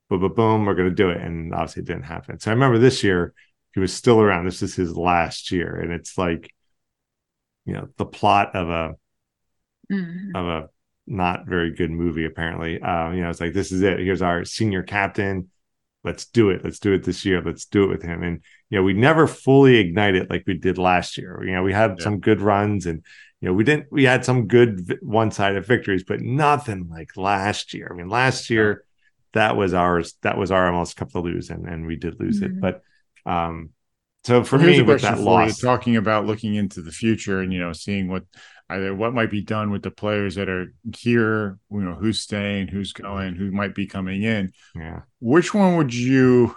[0.09, 1.21] boom, boom, boom, we're going to do it.
[1.21, 2.39] And obviously it didn't happen.
[2.39, 3.33] So I remember this year,
[3.73, 4.45] he was still around.
[4.45, 5.75] This is his last year.
[5.75, 6.51] And it's like,
[7.65, 8.95] you know, the plot of a,
[9.91, 10.35] mm-hmm.
[10.35, 10.69] of a
[11.05, 12.81] not very good movie, apparently.
[12.81, 13.99] Uh, you know, it's like, this is it.
[13.99, 15.49] Here's our senior captain
[16.03, 16.63] let's do it.
[16.63, 17.41] Let's do it this year.
[17.41, 18.23] Let's do it with him.
[18.23, 18.41] And
[18.73, 21.43] you know, we never fully ignite it like we did last year.
[21.45, 22.03] You know, we had yeah.
[22.03, 23.05] some good runs and
[23.39, 27.87] you know, we didn't we had some good one-sided victories, but nothing like last year.
[27.91, 28.83] I mean, last year
[29.33, 32.41] that was ours, that was our almost cup to lose, and, and we did lose
[32.41, 32.65] mm-hmm.
[32.65, 32.81] it.
[33.25, 33.69] But um
[34.23, 37.59] so for well, me with that loss, talking about looking into the future and you
[37.59, 38.23] know, seeing what
[38.71, 42.69] either what might be done with the players that are here, you know, who's staying,
[42.69, 44.51] who's going, who might be coming in.
[44.73, 45.01] Yeah.
[45.19, 46.55] Which one would you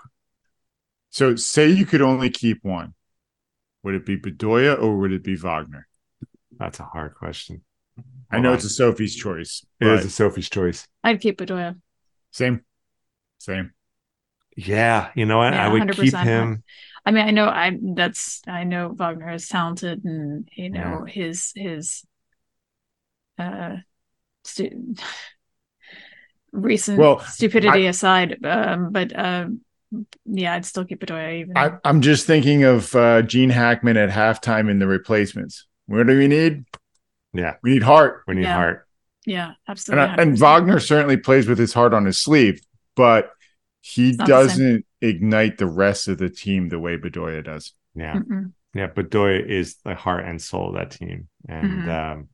[1.16, 2.92] so say you could only keep one?
[3.82, 5.88] Would it be Bedoya or would it be Wagner?
[6.58, 7.62] That's a hard question.
[8.30, 9.64] I know it's a Sophie's choice.
[9.80, 10.86] It is a Sophie's choice.
[11.02, 11.80] I'd keep Bedoya.
[12.32, 12.66] Same.
[13.38, 13.72] Same.
[14.58, 15.54] Yeah, you know what?
[15.54, 15.94] Yeah, I would 100%.
[16.02, 16.62] keep him.
[17.06, 21.12] I mean, I know I that's I know Wagner is talented, and you know yeah.
[21.12, 22.04] his his
[23.38, 23.76] uh
[24.44, 24.96] stu-
[26.52, 29.62] recent well, stupidity I, aside, um, but um,
[30.24, 31.40] yeah, I'd still keep Bedoya.
[31.40, 35.66] Even I, am just thinking of uh, Gene Hackman at halftime in the replacements.
[35.86, 36.64] What do we need?
[37.32, 38.22] Yeah, we need heart.
[38.26, 38.54] We need yeah.
[38.54, 38.88] heart.
[39.26, 40.08] Yeah, absolutely.
[40.08, 42.60] And, and, Wagner certainly plays with his heart on his sleeve,
[42.94, 43.32] but
[43.80, 47.72] he doesn't ignite the rest of the team the way Bedoya does.
[47.94, 48.14] Yeah.
[48.14, 48.52] Mm-mm.
[48.74, 48.88] Yeah.
[48.88, 51.28] Bedoya is the heart and soul of that team.
[51.48, 51.90] And mm-hmm.
[51.90, 52.28] um,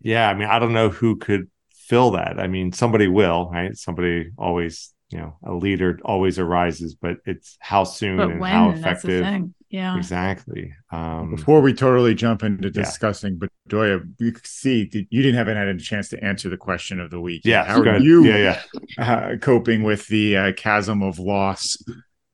[0.00, 2.38] yeah, I mean, I don't know who could fill that.
[2.38, 3.76] I mean, somebody will, right?
[3.76, 8.52] Somebody always, you know, a leader always arises, but it's how soon but and when,
[8.52, 9.50] how effective.
[9.68, 10.74] Yeah, exactly.
[10.90, 13.48] Um, Before we totally jump into discussing yeah.
[13.68, 17.20] Bedoya, you see you didn't haven't had a chance to answer the question of the
[17.20, 17.42] week.
[17.44, 18.24] Yeah, how are you?
[18.24, 18.60] Yeah,
[18.98, 19.02] yeah.
[19.02, 21.82] Uh, coping with the uh, chasm of loss.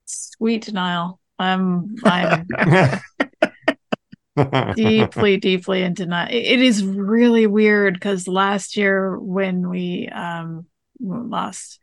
[0.04, 1.20] Sweet denial.
[1.38, 1.94] I'm.
[2.04, 2.46] I'm
[4.74, 6.28] deeply, deeply in denial.
[6.30, 10.66] It is really weird because last year when we um
[11.00, 11.80] lost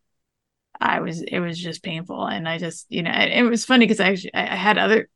[0.82, 3.86] I was it was just painful and I just you know it, it was funny
[3.86, 5.10] because I actually I had other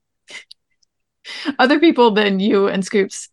[1.60, 3.30] other people than you and Scoops,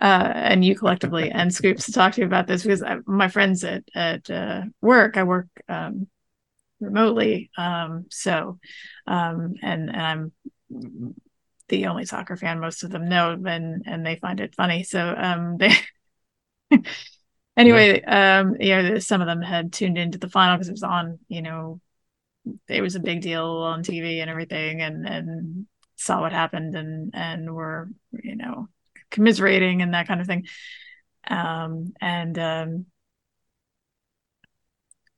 [0.00, 3.28] uh, and you collectively and Scoops to talk to you about this because I, my
[3.28, 6.08] friends at at uh, work, I work um,
[6.80, 8.58] remotely, um, so
[9.06, 10.32] um, and and I'm
[11.68, 14.82] the only soccer fan most of them know, and and they find it funny.
[14.84, 15.72] So um, they.
[17.56, 18.40] anyway, yeah.
[18.40, 21.18] um, you know, some of them had tuned into the final because it was on,
[21.28, 21.80] you know,
[22.68, 27.10] it was a big deal on TV and everything, and and saw what happened and
[27.14, 28.68] and were you know
[29.10, 30.46] commiserating and that kind of thing
[31.28, 32.86] um and um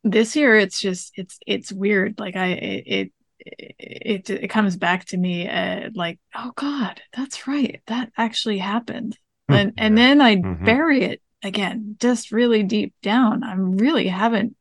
[0.04, 5.16] this year it's just it's it's weird like i it it it, comes back to
[5.16, 9.16] me uh, like oh god that's right that actually happened
[9.48, 9.54] hmm.
[9.54, 10.64] and and then i mm-hmm.
[10.64, 14.56] bury it again just really deep down i really haven't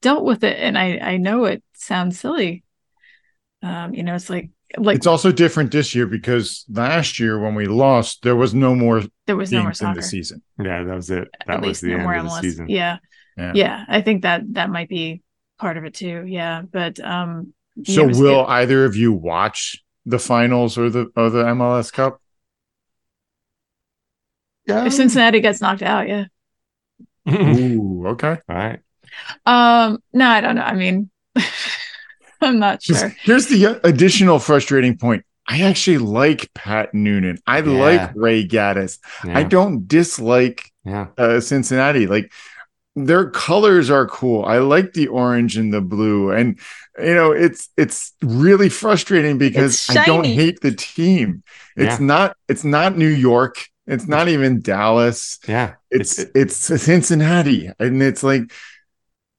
[0.00, 2.64] dealt with it and i i know it sounds silly
[3.62, 7.54] um you know it's like like it's also different this year because last year when
[7.54, 10.42] we lost, there was no more there was no more in the season.
[10.58, 11.28] Yeah, that was it.
[11.46, 12.68] That At was the no end of the season.
[12.68, 12.98] Yeah.
[13.36, 13.52] yeah.
[13.54, 13.84] yeah.
[13.88, 15.22] I think that that might be
[15.58, 16.24] part of it too.
[16.26, 16.62] Yeah.
[16.70, 21.44] But um so will it, either of you watch the finals or the or the
[21.44, 22.20] MLS Cup?
[24.68, 24.84] Yeah.
[24.84, 26.26] If Cincinnati gets knocked out, yeah.
[27.28, 28.38] Ooh, okay.
[28.48, 28.80] All right.
[29.46, 30.62] Um, no, I don't know.
[30.62, 31.10] I mean
[32.40, 33.14] I'm not sure.
[33.22, 35.24] Here's the additional frustrating point.
[35.48, 37.38] I actually like Pat Noonan.
[37.46, 37.72] I yeah.
[37.72, 38.98] like Ray Gaddis.
[39.24, 39.38] Yeah.
[39.38, 41.08] I don't dislike yeah.
[41.16, 42.06] uh, Cincinnati.
[42.06, 42.32] Like
[42.94, 44.44] their colors are cool.
[44.44, 46.30] I like the orange and the blue.
[46.30, 46.58] And
[46.98, 51.42] you know, it's it's really frustrating because I don't hate the team.
[51.76, 52.06] It's yeah.
[52.06, 53.68] not it's not New York.
[53.88, 55.38] It's not even Dallas.
[55.48, 55.74] Yeah.
[55.90, 57.70] It's it's, it's Cincinnati.
[57.78, 58.52] And it's like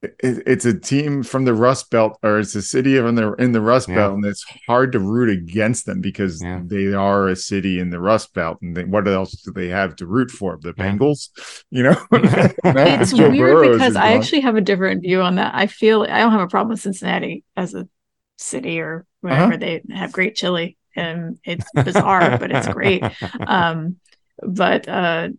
[0.01, 0.13] it,
[0.47, 3.59] it's a team from the Rust Belt, or it's a city in the in the
[3.61, 3.95] Rust Yeah.
[3.95, 6.61] Belt, and it's hard to root against them because Yeah.
[6.65, 9.95] they are a city in the Rust Belt, and they, what else do they have
[9.97, 10.57] to root for?
[10.61, 10.91] The Yeah.
[10.91, 11.29] Bengals,
[11.69, 11.97] you know.
[12.13, 14.21] it's Joe weird Burrows because I gone.
[14.21, 15.53] actually have a different view on that.
[15.53, 17.87] I feel I don't have a problem with Cincinnati as a
[18.37, 19.43] city or whatever.
[19.53, 19.57] Uh-huh.
[19.57, 23.03] They have great chili and it's bizarre, but it's great.
[23.45, 23.97] Um,
[24.43, 25.29] but uh,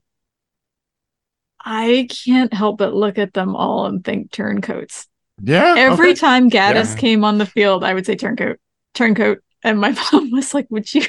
[1.64, 5.06] I can't help but look at them all and think turncoats.
[5.42, 5.74] yeah.
[5.76, 6.14] Every okay.
[6.14, 7.00] time Gaddis Yeah.
[7.00, 8.58] came on the field, I would say turncoat,
[8.94, 9.42] turncoat.
[9.62, 11.02] And my mom was like, Would you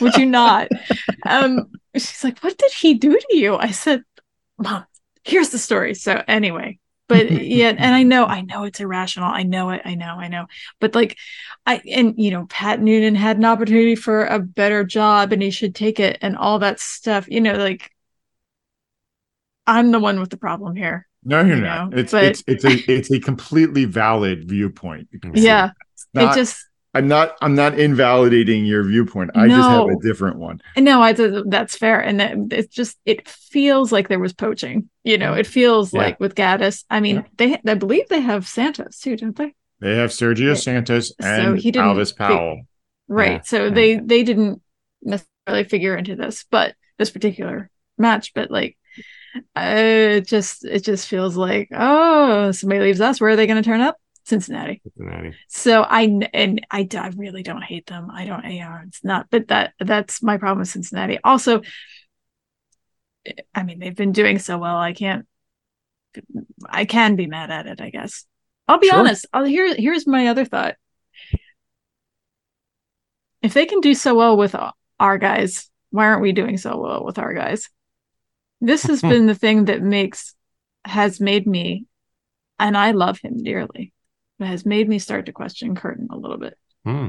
[0.00, 0.68] would you not?
[1.26, 3.56] Um, she's like, What did he do to you?
[3.56, 4.02] I said,
[4.58, 4.84] Mom,
[5.24, 5.94] here's the story.
[5.94, 6.78] So anyway,
[7.08, 9.28] but yeah, and I know, I know it's irrational.
[9.28, 10.46] I know it, I know, I know.
[10.80, 11.16] But like
[11.66, 15.50] I and you know, Pat Noonan had an opportunity for a better job and he
[15.50, 17.90] should take it and all that stuff, you know, like
[19.66, 21.08] I'm the one with the problem here.
[21.24, 21.90] No, you're you not.
[21.90, 25.08] know, It's but- it's it's a it's a completely valid viewpoint.
[25.34, 25.70] Yeah.
[26.14, 26.65] Not- it just
[26.96, 29.30] I'm not I'm not invalidating your viewpoint.
[29.34, 30.60] I just have a different one.
[30.78, 34.88] No, I that's fair, and it's just it feels like there was poaching.
[35.04, 36.00] You know, it feels Yeah.
[36.00, 36.84] like with Gaddis.
[36.88, 37.22] I mean, Yeah.
[37.64, 39.54] they I believe they have Santos too, don't they?
[39.80, 40.58] They have Sergio Right.
[40.58, 42.62] Santos So and he didn't Alvas fi- Powell.
[43.08, 43.32] Right.
[43.32, 44.62] Yeah, So they they didn't
[45.02, 48.76] necessarily figure into this, but this particular match, but like.
[49.54, 53.62] Uh, it just it just feels like oh somebody leaves us where are they going
[53.62, 55.36] to turn up Cincinnati Cincinnati.
[55.48, 56.02] so I
[56.34, 58.10] and I really don't hate them.
[58.12, 58.44] I don't.
[58.44, 59.28] Yeah, it's not.
[59.30, 61.18] But that that's my problem with Cincinnati.
[61.22, 61.62] Also,
[63.54, 64.76] I mean they've been doing so well.
[64.76, 65.26] I can't.
[66.68, 67.80] I can be mad at it.
[67.80, 68.26] I guess.
[68.66, 68.98] I'll be Sure.
[68.98, 69.26] honest.
[69.32, 69.72] I'll here.
[69.76, 70.74] Here's my other thought.
[73.42, 74.56] If they can do so well with
[74.98, 77.68] our guys, why aren't we doing so well with our guys?
[78.60, 80.34] This has been the thing that makes
[80.84, 81.84] has made me,
[82.58, 83.92] and I love him dearly
[84.40, 86.54] has made me start to question Curtin a little bit.
[86.84, 87.08] Hmm.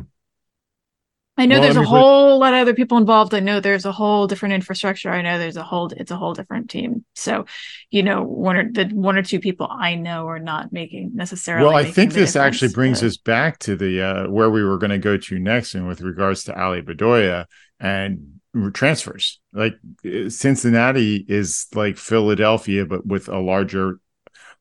[1.40, 3.32] I know Well, there's let a me put- whole lot of other people involved.
[3.36, 5.12] I know there's a whole different infrastructure.
[5.12, 7.06] I know there's a whole it's a whole different team.
[7.14, 7.46] So,
[7.92, 11.68] you know, one or the one or two people I know are not making necessarily.
[11.68, 14.80] Well, I think this actually brings but- us back to the uh, where we were
[14.80, 17.46] going to go to next, and with regards to Ali Bedoya
[17.80, 18.40] and
[18.74, 19.40] transfers.
[19.54, 24.00] Like uh, Cincinnati is like Philadelphia, but with a larger,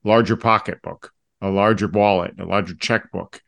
[0.04, 1.10] larger pocketbook,
[1.40, 3.40] a larger wallet, a larger checkbook,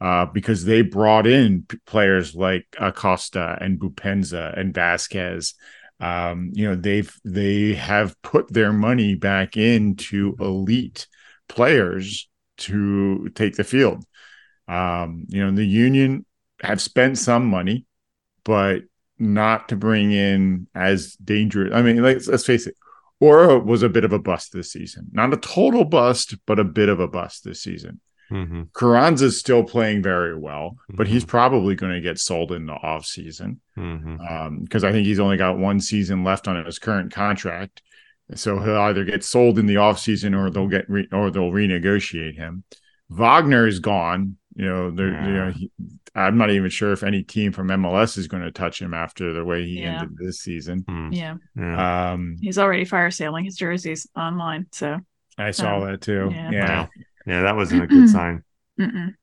[0.00, 5.54] uh, because they brought in players like Acosta and Boupendza and Vazquez.
[6.00, 11.06] Um, you know, they've they have put their money back into elite
[11.48, 14.04] players to take the field.
[14.68, 16.24] Um, you know, the union
[16.62, 17.86] have spent some money,
[18.44, 18.82] but
[19.18, 21.72] not to bring in as dangerous.
[21.74, 22.74] I mean, let's, let's face it,
[23.22, 25.06] Uhre was a bit of a bust this season.
[25.12, 28.00] Not a total bust, but a bit of a bust this season.
[28.30, 28.68] Mhm.
[28.74, 31.28] Carranza's still playing very well, but he's Mhm.
[31.28, 34.62] probably going to get sold in the off season Mhm.
[34.62, 37.82] because I think he's only got one season left on his current contract.
[38.34, 42.36] So he'll either get sold in the offseason or they'll get re- or they'll renegotiate
[42.36, 42.64] him.
[43.10, 44.36] Wagner is gone.
[44.56, 45.70] You know, they're, you know he,
[46.14, 49.32] I'm not even sure if any team from MLS is going to touch him after
[49.32, 50.00] the way he Yeah.
[50.02, 50.84] ended this season.
[50.88, 51.12] Hmm.
[51.12, 52.12] Yeah, Yeah.
[52.12, 54.66] Um, he's already fire sailing his jerseys online.
[54.72, 54.98] So,
[55.36, 56.28] I saw Oh, that too.
[56.32, 56.50] yeah.
[56.52, 56.80] Yeah.
[56.82, 56.88] Wow.
[57.26, 58.44] Yeah, that wasn't a good sign.
[58.78, 59.14] mm-mm.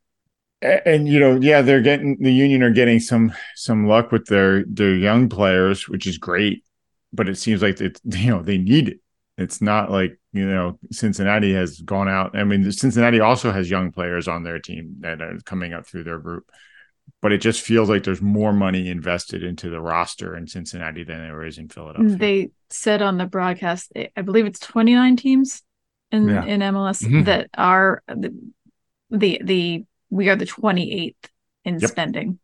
[0.64, 4.28] A- and you know yeah they're getting the union are getting some some luck with
[4.28, 6.64] their their young players which is great
[7.12, 9.00] but it seems like it's you know they need it
[9.40, 13.92] it's not like you know cincinnati has gone out i mean cincinnati also has young
[13.92, 16.48] players on their team that are coming up through their group
[17.22, 21.20] but it just feels like there's more money invested into the roster in cincinnati than
[21.20, 25.64] there is in philadelphia they said on the broadcast, I believe it's 29 teams
[26.12, 26.46] in Yeah.
[26.46, 27.26] in MLS Mhm.
[27.26, 28.34] that are the,
[29.10, 31.30] the the we are the 28th
[31.66, 31.90] in Yep.
[31.90, 32.40] spending.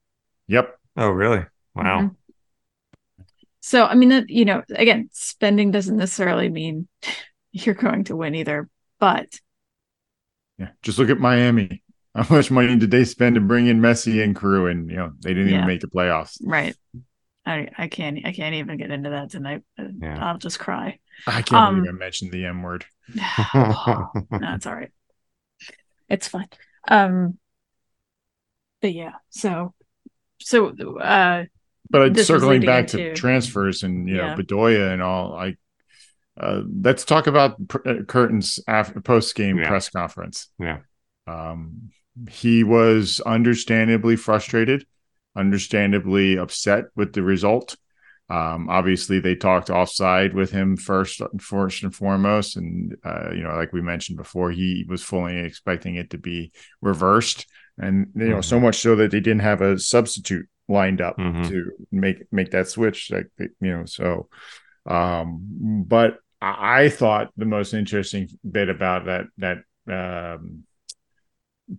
[0.47, 1.45] yep Oh, really?
[1.75, 2.01] Wow.
[2.01, 2.15] Mhm.
[3.59, 6.87] So, I mean, that, you know, again, spending doesn't necessarily mean
[7.51, 9.39] you're going to win either, but
[10.57, 11.83] yeah just look at miami
[12.15, 15.11] how much money did they spend to bring in messi and crew and you know
[15.21, 15.55] they didn't Yeah.
[15.57, 16.75] even make the playoffs right.
[17.45, 19.61] I, I can't I can't even get into that tonight.
[19.77, 20.17] Yeah.
[20.31, 20.99] I'll just cry.
[21.25, 22.83] I can't Um, believe I mentioned the M word.
[23.15, 24.91] no, it's all right.
[26.09, 26.49] It's fine.
[26.89, 27.37] Um,
[28.81, 29.73] but yeah, so
[30.39, 30.67] so
[30.99, 31.45] uh,
[31.89, 34.35] But uh, this circling back to into- transfers and you Yeah.
[34.35, 35.57] know Bedoya and all, like
[36.39, 39.67] uh, let's talk about pr- uh, Curtin's after post game Yeah.
[39.69, 40.49] press conference.
[40.59, 40.79] Yeah.
[41.25, 41.89] Um,
[42.29, 44.85] he was understandably frustrated,
[45.35, 47.75] understandably upset with the result.
[48.29, 53.55] Um, obviously, they talked offside with him first, first and foremost, and uh, you know,
[53.55, 56.51] like we mentioned before, he was fully expecting it to be
[56.81, 57.45] reversed,
[57.77, 58.41] and you know, mm-hmm.
[58.41, 61.43] so much so that they didn't have a substitute lined up mm-hmm.
[61.43, 63.11] to make make that switch.
[63.11, 64.27] Like you know, so.
[64.85, 69.57] Um, but I thought the most interesting bit about that that
[69.87, 70.63] um,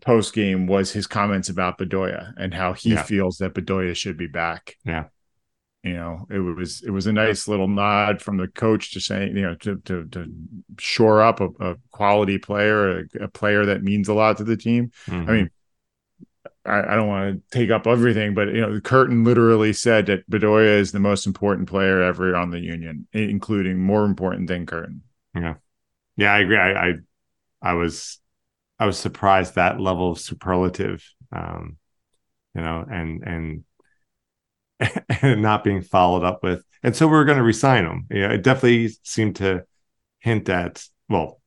[0.00, 3.02] post game was his comments about Bedoya and how he yeah.
[3.02, 4.76] feels that Bedoya should be back.
[4.84, 5.04] Yeah.
[5.84, 9.36] You know, it was it was a nice little nod from the coach to saying,
[9.36, 10.32] you know, to to, to
[10.78, 14.56] shore up a, a quality player, a, a, player that means a lot to the
[14.56, 14.90] team.
[15.06, 15.30] Mm-hmm.
[15.30, 15.50] I mean,
[16.66, 20.06] I, I, don't want to take up everything, but you know, the Curtin literally said
[20.06, 24.66] that Bedoya is the most important player ever on the Union, including more important than
[24.66, 25.02] Curtin.
[25.34, 25.54] Yeah,
[26.16, 26.58] yeah, I agree.
[26.58, 26.94] I, I,
[27.62, 28.18] I was
[28.78, 31.76] I was surprised that level of superlative, um,
[32.54, 33.64] you know, and and
[35.22, 36.62] and not being followed up with.
[36.82, 38.06] And so we are going to resign him.
[38.10, 39.64] You know, it definitely seemed to
[40.20, 40.84] hint at.
[41.08, 41.40] Well,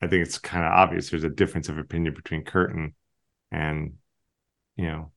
[0.00, 1.10] I think it's kind of obvious.
[1.10, 2.94] There's a difference of opinion between Curtin
[3.50, 3.94] and
[4.76, 5.12] you know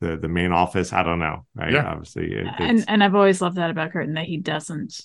[0.00, 0.92] the the main office.
[0.92, 1.46] I don't know.
[1.54, 1.72] Right?
[1.72, 1.86] Yeah.
[1.86, 5.00] Obviously, it, and and I've always loved that about Curtin that he doesn't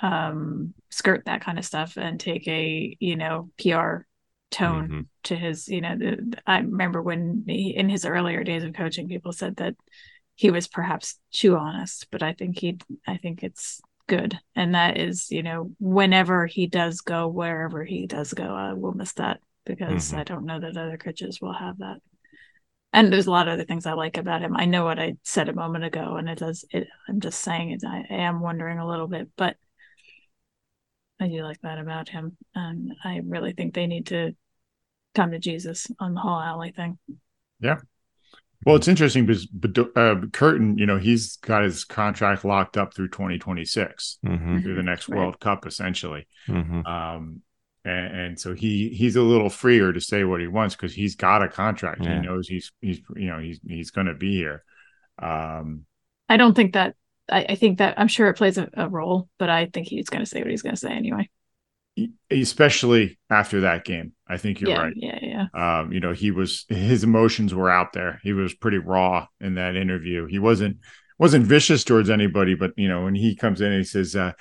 [0.00, 4.04] um skirt that kind of stuff and take a you know PR
[4.50, 5.00] tone mm-hmm.
[5.24, 9.08] to his you know the, I remember when he, in his earlier days of coaching
[9.08, 9.74] people said that
[10.34, 14.98] he was perhaps too honest but I think he I think it's good and that
[14.98, 19.40] is you know whenever he does go wherever he does go I will miss that
[19.64, 20.20] because mm-hmm.
[20.20, 21.98] I don't know that other coaches will have that
[22.92, 24.56] and there's a lot of other things I like about him.
[24.56, 26.64] I know what I said a moment ago, and it does.
[26.70, 27.82] It, I'm just saying it.
[27.86, 29.56] I am wondering a little bit, but
[31.18, 34.34] I do like that about him, and I really think they need to
[35.14, 36.98] come to Jesus on the whole alley thing.
[37.60, 37.78] Yeah.
[38.64, 39.46] Well, it's interesting because
[39.94, 44.58] uh, Curtin, you know, he's got his contract locked up through 2026 mm-hmm.
[44.60, 45.18] through the next right.
[45.18, 46.26] World Cup, essentially.
[46.48, 46.86] Mm-hmm.
[46.86, 47.42] Um,
[47.84, 51.14] and, and, so he he's a little freer to say what he wants because he's
[51.14, 52.02] got a contract.
[52.02, 52.20] Yeah.
[52.20, 54.64] He knows he's he's you know he's he's going to be here.
[55.20, 55.86] Um,
[56.28, 56.96] I don't think that.
[57.30, 60.08] I, I think that I'm sure it plays a, a role, but I think he's
[60.08, 61.28] going to say what he's going to say anyway.
[62.30, 64.92] Especially after that game, I think you're yeah, right.
[64.94, 65.46] Yeah, yeah.
[65.80, 68.20] Um, you know, he was his emotions were out there.
[68.22, 70.26] He was pretty raw in that interview.
[70.26, 70.78] He wasn't
[71.18, 74.32] wasn't vicious towards anybody, but you know, when he comes in and he says, uh,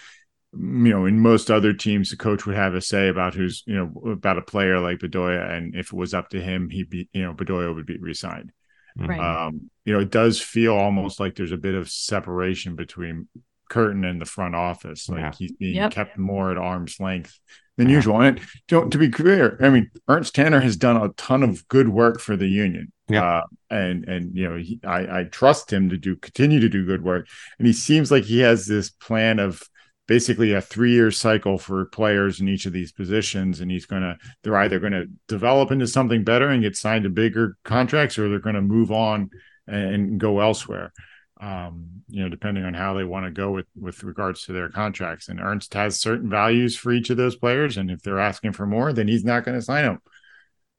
[0.52, 3.76] you know, in most other teams, the coach would have a say about who's, you
[3.76, 5.52] know, about a player like Bedoya.
[5.52, 8.52] And if it was up to him, he'd be, you know, Bedoya would be resigned.
[8.98, 9.20] Right.
[9.20, 13.28] Um, you know, it does feel almost like there's a bit of separation between
[13.70, 15.10] Curtin and the front office.
[15.10, 15.32] Like yeah.
[15.38, 15.92] he's being yep.
[15.92, 17.40] kept more at arm's length
[17.78, 17.96] than yeah.
[17.96, 18.22] usual.
[18.22, 21.90] And don't to be clear, I mean, Ernst Tanner has done a ton of good
[21.90, 22.92] work for the union.
[23.08, 23.40] Yeah.
[23.40, 26.86] Uh, and and you know, he, I I trust him to do continue to do
[26.86, 27.28] good work.
[27.60, 29.62] And he seems like he has this plan of
[30.08, 33.60] basically a three year cycle for players in each of these positions.
[33.60, 37.04] And he's going to, they're either going to develop into something better and get signed
[37.04, 39.30] to bigger contracts, or they're going to move on
[39.68, 40.94] and go elsewhere.
[41.42, 44.70] Um, you know, depending on how they want to go with with regards to their
[44.70, 45.28] contracts.
[45.28, 48.66] And Ernst has certain values for each of those players, and if they're asking for
[48.66, 50.02] more, then he's not going to sign them.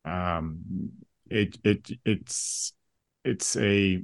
[0.07, 0.93] Um,
[1.29, 2.73] it it it's
[3.23, 4.03] it's a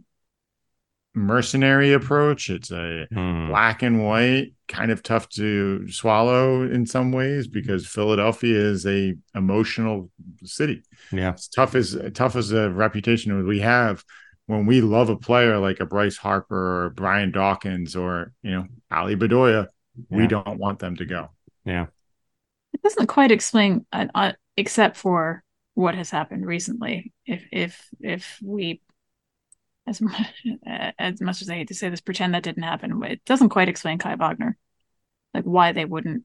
[1.15, 2.51] mercenary approach.
[2.51, 3.49] It's a hmm.
[3.49, 9.15] black and white, kind of tough to swallow in some ways because Philadelphia is a
[9.35, 10.11] emotional
[10.45, 10.83] city.
[11.11, 14.05] Yeah, it's tough as tough as a reputation we have
[14.47, 18.67] when we love a player like a Bryce Harper or Brian Dawkins or you know
[18.91, 19.69] Ali Bedoya.
[20.09, 20.17] Yeah.
[20.17, 21.29] We don't want them to go.
[21.65, 21.87] Yeah,
[22.73, 25.45] it doesn't quite explain, uh, uh, except for
[25.75, 27.13] what has happened recently.
[27.27, 28.81] If if if we
[29.87, 30.47] as much,
[30.99, 33.03] as much as I hate to say this, pretend that didn't happen.
[33.05, 34.57] It doesn't quite explain Kai Wagner,
[35.35, 36.25] like why they wouldn't,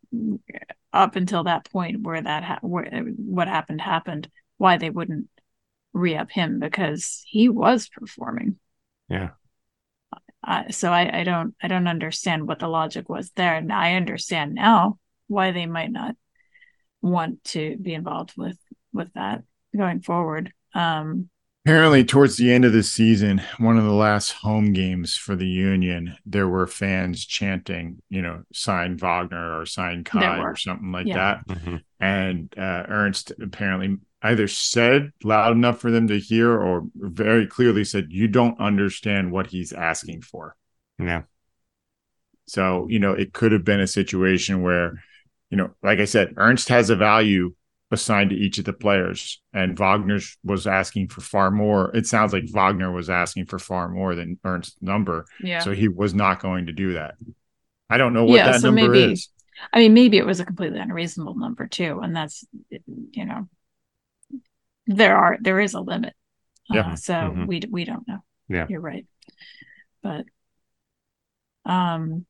[0.93, 2.85] up until that point where that ha- where
[3.17, 5.27] what happened happened, why they wouldn't
[5.93, 8.57] re-up him because he was performing.
[9.09, 9.31] Yeah.
[10.45, 13.55] Uh, so I, I don't I don't understand what the logic was there.
[13.55, 14.97] And I understand now
[15.27, 16.15] why they might not
[17.01, 18.57] want to be involved with
[18.93, 19.43] with that
[19.75, 20.53] going forward.
[20.73, 21.29] Um,
[21.67, 25.45] Apparently, towards the end of the season, one of the last home games for the
[25.45, 31.07] Union, there were fans chanting, you know, sign Wagner or sign Kai or something like
[31.07, 31.41] yeah.
[31.45, 31.47] that.
[31.49, 31.75] Mm-hmm.
[31.99, 37.83] And uh, Ernst apparently either said loud enough for them to hear or very clearly
[37.83, 40.55] said, You don't understand what he's asking for.
[40.97, 41.23] Yeah.
[42.45, 45.03] So, you know, it could have been a situation where,
[45.49, 47.55] you know, like I said, Ernst has a value
[47.91, 51.95] assigned to each of the players, and Wagner was asking for far more.
[51.95, 55.59] It sounds like Wagner was asking for far more than Ernst's number, Yeah.
[55.59, 57.15] so he was not going to do that.
[57.89, 59.29] I don't know what Yeah, that so number maybe- is.
[59.73, 62.45] I mean, maybe it was a completely unreasonable number too, and that's
[63.11, 63.47] you know,
[64.85, 66.13] there are there is a limit.
[66.69, 66.91] Yeah.
[66.91, 67.47] Uh, so Mhm.
[67.47, 68.19] we we don't know.
[68.49, 68.67] Yeah.
[68.69, 69.07] you're right.
[70.03, 70.25] But
[71.65, 72.25] um,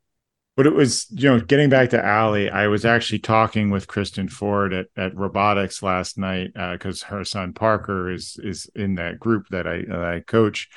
[0.58, 4.28] But it was, you know, getting back to Allie, I was actually talking with Kristen
[4.28, 9.46] Ford at, at robotics last night because her son Parker is is in that group
[9.52, 10.68] that I that I coach,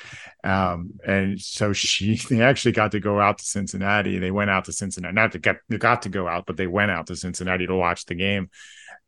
[0.43, 4.19] um, and so she they actually got to go out to Cincinnati.
[4.19, 6.67] They went out to Cincinnati, not to get they got to go out, but they
[6.67, 8.51] went out to Cincinnati to watch the game.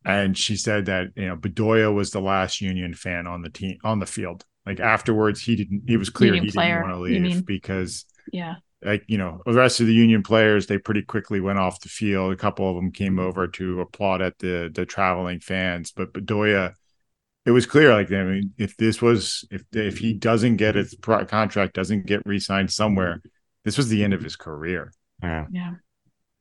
[0.04, 3.78] And she said that you know Bedoya was the last Union fan on the team
[3.84, 4.44] on the field.
[4.66, 5.84] Like afterwards, he didn't.
[5.88, 8.56] He was clear Union he player, didn't want to leave because yeah,
[8.86, 11.90] like you know the rest of the union players they pretty quickly went off the
[11.90, 12.34] field.
[12.34, 16.74] A couple of them came over to applaud at the the traveling fans but bedoya
[17.46, 20.96] it was clear like i mean if this was if if he doesn't get his
[20.96, 23.22] pro- contract doesn't get re-signed somewhere
[23.64, 24.92] this was the end of his career.
[25.22, 25.46] Yeah.
[25.52, 25.74] yeah,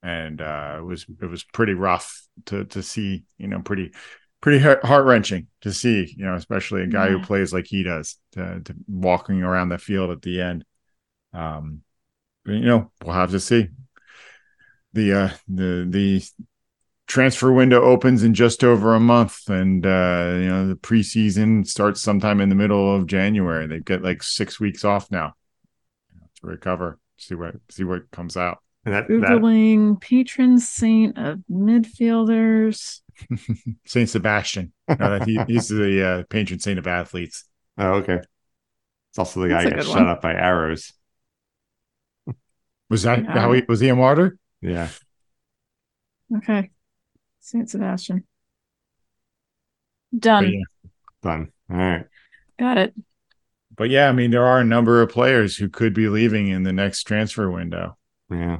[0.03, 3.93] and uh it was it was pretty rough to to see you know pretty
[4.40, 8.18] pretty heart wrenching to see you know especially a guy who plays like he does
[8.32, 10.64] to, to walking around the field at the end.
[11.32, 11.91] Um but,
[12.47, 13.68] you know we'll have to see
[14.93, 16.22] the uh the the
[17.07, 22.01] transfer window opens in just over a month and uh you know the preseason starts
[22.01, 25.34] sometime in the middle of january they've got like six weeks off now
[26.40, 33.01] to recover see what see what comes out And that, that patron saint of midfielders.
[33.86, 34.72] Saint Sebastian.
[34.88, 37.45] No, that he, he's the uh, patron saint of athletes.
[37.78, 38.18] oh, okay.
[39.11, 40.09] It's also the guy That's a who got good shut one.
[40.09, 40.93] up by arrows.
[42.93, 43.32] Was that Yeah.
[43.32, 43.80] how he was?
[43.80, 44.36] He a martyr?
[44.61, 44.88] Yeah.
[46.36, 46.70] Okay,
[47.40, 48.24] Saint Sebastian.
[50.16, 50.53] Done.
[50.53, 50.61] yeah.
[51.22, 51.53] Done.
[51.70, 52.05] All right.
[52.59, 52.95] Got it.
[53.74, 56.64] but yeah, I mean, there are a number of players who could be leaving in
[56.64, 57.97] the next transfer window.
[58.30, 58.59] Yeah.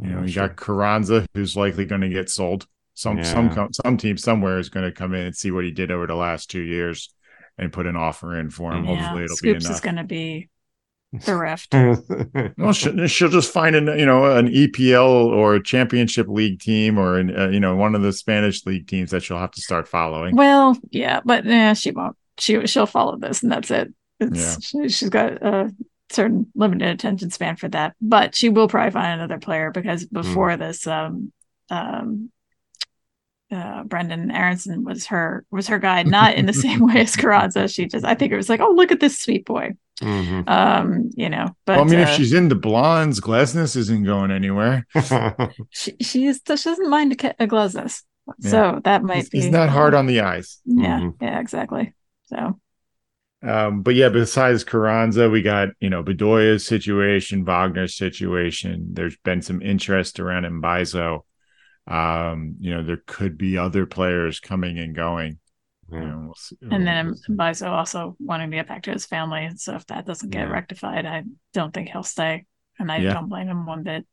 [0.00, 0.48] You know, you sure.
[0.48, 2.66] got Carranza, who's likely going to get sold.
[2.94, 3.54] Some some Yeah.
[3.54, 6.08] com- some team somewhere is going to come in and see what he did over
[6.08, 7.14] the last two years
[7.56, 8.84] and put an offer in for him.
[8.84, 8.88] Mhm.
[8.88, 10.48] Yeah, Hopefully, it'll Scoops be is going to be
[11.24, 11.74] bereft.
[12.56, 16.98] Well, she'll, she'll just find an you know an EPL or a Championship League team
[16.98, 19.60] or an, uh, you know one of the Spanish league teams that she'll have to
[19.62, 20.36] start following.
[20.36, 22.16] Well, yeah, but yeah, she won't.
[22.38, 23.92] She she'll follow this, and that's it.
[24.20, 25.72] It's, she, she's got a
[26.10, 30.56] certain limited attention span for that, but she will probably find another player because before
[30.56, 31.32] this, um,
[31.70, 32.30] um,
[33.50, 37.68] uh, Brenden Aaronson was her was her guy, not in the same way as Carranza.
[37.68, 40.48] She just, I think it was like, oh, look at this sweet boy, Mhm.
[40.48, 41.56] um, you know.
[41.66, 44.86] But well, I mean, uh, if she's into blondes, Glesnes isn't going anywhere.
[45.70, 48.02] she she's she doesn't mind a, ca- a Glesnes,
[48.40, 50.60] so that might It's, be it's not hard on the eyes.
[50.64, 51.14] Yeah, Mhm.
[51.20, 51.94] yeah, exactly.
[52.26, 52.60] So
[53.42, 58.88] Um, but yeah, besides Carranza, we got you know Bedoya's situation, Wagner's situation.
[58.92, 61.20] There's been some interest around Mbaizo.
[61.86, 65.38] Um, you know, there could be other players coming and going.
[65.90, 66.16] You Yeah.
[66.16, 67.32] we'll see- And then we'll see.
[67.32, 69.48] Biso also wanting to get back to his family.
[69.56, 70.52] So if that doesn't get Yeah.
[70.52, 71.24] rectified, I
[71.54, 72.46] don't think he'll stay.
[72.78, 73.14] And I Yeah.
[73.14, 74.06] don't blame him one bit.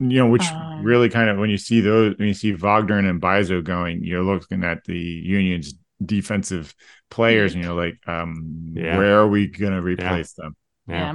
[0.00, 2.98] you know, which Um, really kind of when you see those, when you see Wagner
[2.98, 6.72] and Mbaizo going, you're looking at the Union's defensive
[7.10, 8.96] players, and you're like, um, Yeah.
[8.96, 10.54] where are we going to replace them?
[10.86, 11.14] Yeah.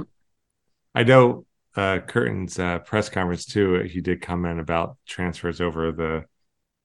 [0.94, 1.46] I know
[1.76, 3.80] uh Curtin's uh, press conference too.
[3.84, 6.26] He did comment about transfers over the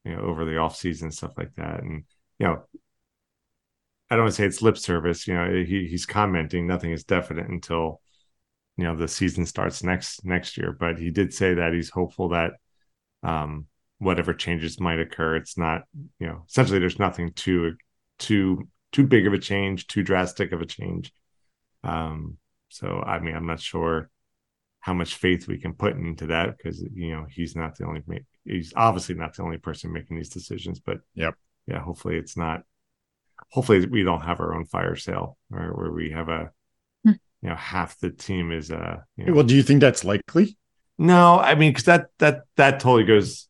[0.05, 2.05] you know over the off season stuff like that, and
[2.39, 2.63] you know
[4.09, 5.27] I don't want to say it's lip service.
[5.27, 6.65] You know he he's commenting.
[6.65, 8.01] Nothing is definite until
[8.77, 10.71] you know the season starts next next year.
[10.71, 12.53] But he did say that he's hopeful that
[13.23, 13.67] um
[13.99, 15.83] whatever changes might occur, it's not
[16.19, 17.75] you know essentially there's nothing too
[18.17, 21.13] too too big of a change, too drastic of a change.
[21.83, 22.37] Um,
[22.69, 24.09] so I mean, I'm not sure
[24.79, 28.01] how much faith we can put into that because you know he's not the only
[28.45, 30.79] he's obviously not the only person making these decisions.
[30.79, 31.35] But Yep.
[31.69, 32.63] Yeah, hopefully it's not.
[33.51, 36.51] Hopefully we don't have our own fire sale or where we have a
[37.03, 37.11] Hmm.
[37.41, 40.57] you know half the team is uh you know, Well, do you think that's likely?
[40.97, 43.47] no, I mean, because that that that totally goes.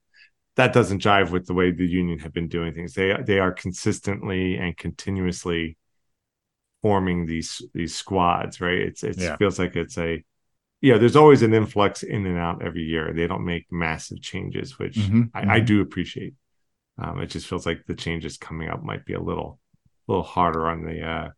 [0.56, 2.94] That doesn't jive with the way the union have been doing things.
[2.94, 5.78] They they are consistently and continuously
[6.82, 8.78] forming these these squads, right?
[8.80, 9.38] It's it Yeah.
[9.38, 10.24] feels like it's a
[10.82, 10.98] yeah.
[10.98, 13.14] There's always an influx in and out every year.
[13.14, 15.66] They don't make massive changes, which Mhm, I, I mhm.
[15.68, 16.34] do appreciate.
[17.02, 19.60] Um, it just feels like the changes coming up might be a little
[20.08, 21.34] little harder on the uh, a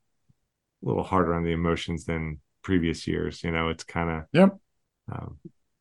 [0.82, 3.44] little harder on the emotions than previous years.
[3.44, 4.58] You know, it's kind of Yep.
[5.12, 5.38] um,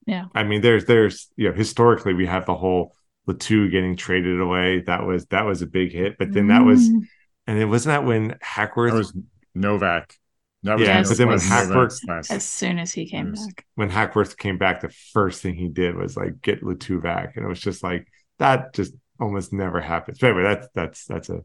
[0.07, 0.27] Yeah.
[0.35, 2.95] I mean, there's there's you know historically we have the whole
[3.27, 4.81] Le Toux getting traded away.
[4.81, 6.19] That was that was a big hit.
[6.19, 7.03] But then that was Mm.
[7.47, 9.17] and it wasn't that when Hackworth That was
[9.55, 10.15] Nowak.
[10.63, 13.47] That was Yeah, but then when Hackworth- last- as soon as he came Yes.
[13.47, 13.65] back.
[13.77, 17.37] when Hackworth came back, the first thing he did was like get Le Toux back,
[17.37, 18.07] and it was just like
[18.39, 20.19] that just almost never happens.
[20.19, 21.45] But anyway, that's that's that's a,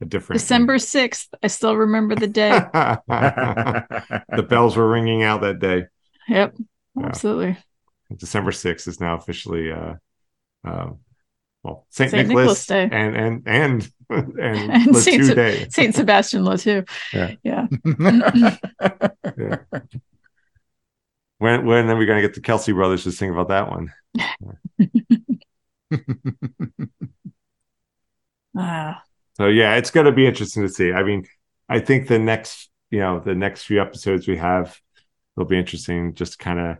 [0.00, 1.28] a different December 6th.
[1.42, 2.50] I still remember the day.
[2.50, 5.84] the bells were ringing out that day.
[6.28, 6.54] yep.
[6.96, 7.06] Yeah.
[7.06, 7.56] Absolutely.
[8.16, 9.94] December 6th is now officially uh
[10.64, 10.98] um
[11.64, 12.96] well Saint, Saint Nicholas, Nicholas Day.
[12.96, 15.66] and and and and, And Saint Se- Day.
[15.70, 16.84] Saint Sebastian too.
[17.12, 17.34] Yeah.
[17.42, 17.66] Yeah.
[21.38, 23.92] When when are we gonna get the Kelce brothers to sing about that one?
[28.56, 29.02] Ah,
[29.36, 30.92] So yeah, it's going to be interesting to see.
[30.92, 31.26] I mean,
[31.68, 34.78] I think the next, you know, the next few episodes we have
[35.36, 36.14] will be interesting.
[36.14, 36.78] Just kind of,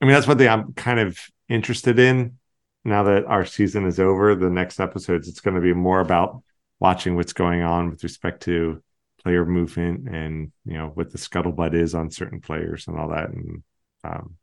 [0.00, 2.38] I mean, that's one thing I'm kind of interested in
[2.84, 4.34] now that our season is over.
[4.34, 6.42] The next episodes, it's going to be more about
[6.78, 8.82] watching what's going on with respect to
[9.22, 13.30] player movement and you know what the scuttlebutt is on certain players and all that.
[13.30, 13.62] And
[14.04, 14.36] um,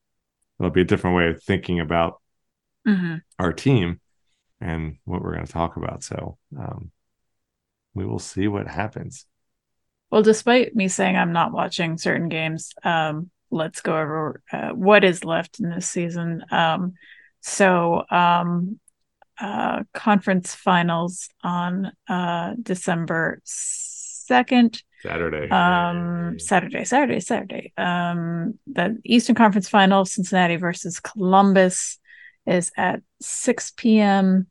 [0.60, 2.20] it'll be a different way of thinking about
[2.86, 3.22] mhm.
[3.40, 4.01] our team
[4.62, 6.04] and what we're going to talk about.
[6.04, 6.92] So um,
[7.94, 9.26] we will see what happens.
[10.12, 15.04] Well, despite me saying I'm not watching certain games, um, let's go over uh, what
[15.04, 16.44] is left in this season.
[16.52, 16.94] Um,
[17.42, 18.80] so, um,
[19.40, 24.84] uh, conference finals on uh, December 2nd.
[25.02, 25.50] Saturday.
[25.50, 27.74] Um, Saturday, Saturday, Saturday.
[27.76, 31.98] Um, the Eastern Conference Final, Cincinnati versus Columbus,
[32.46, 34.46] is at 6 p.m.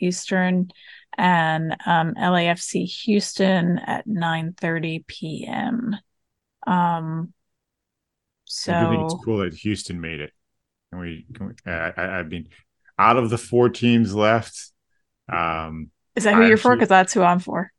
[0.00, 0.70] Eastern,
[1.18, 5.96] and um, LAFC Houston at 9:30 p.m.
[6.66, 7.32] Um,
[8.44, 10.32] so I do think it's cool that Houston made it.
[10.90, 11.26] Can we?
[11.34, 12.48] Can we I, I, I mean,
[12.98, 14.72] out of the four teams left,
[15.32, 16.74] um, is that who I you're for?
[16.76, 17.72] Because that's who I'm for.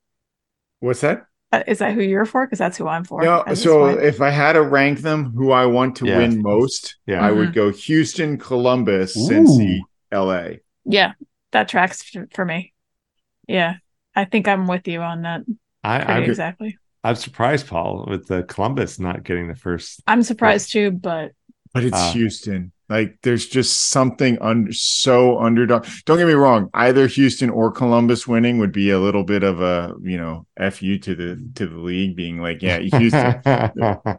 [0.79, 1.27] what's that?
[1.51, 2.45] Uh, Is that who you're for?
[2.45, 3.23] Because that's who I'm for.
[3.23, 6.17] No, so if I had to rank them, who I want to Yeah.
[6.17, 7.21] win most, Yeah.
[7.21, 10.61] I would go Houston, Columbus, Cincy, LA.
[10.85, 11.13] yeah,
[11.51, 12.73] that tracks for me.
[13.47, 13.75] Yeah,
[14.15, 15.41] I think I'm with you on that.
[15.83, 16.77] I, I'm, exactly.
[17.03, 20.01] I'm surprised, Paul, with the Columbus not getting the first.
[20.07, 21.31] I'm surprised too, but
[21.73, 22.71] But it's Uh, Houston.
[22.89, 25.87] Like there's just something under so underdog.
[26.05, 26.69] Don't get me wrong.
[26.73, 30.97] Either Houston or Columbus winning would be a little bit of a you know fu
[30.97, 33.41] to the to the league being like yeah Houston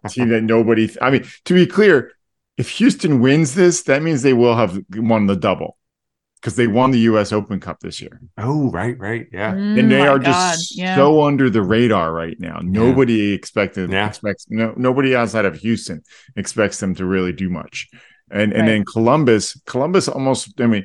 [0.08, 0.90] team that nobody.
[1.02, 2.12] I mean to be clear,
[2.56, 5.76] if Houston wins this, that means they will have won the double
[6.42, 7.32] because they won the U.S.
[7.32, 8.20] Open Cup this year.
[8.36, 9.26] oh, right, right.
[9.32, 9.52] Yeah.
[9.54, 10.24] Mm, and they are God,
[10.56, 10.96] just yeah.
[10.96, 12.58] so under the radar right now.
[12.62, 14.08] Nobody expected Yeah.
[14.08, 16.02] expects no nobody outside of Houston
[16.36, 17.88] expects them to really do much.
[18.30, 20.84] And and then Columbus, Columbus almost I mean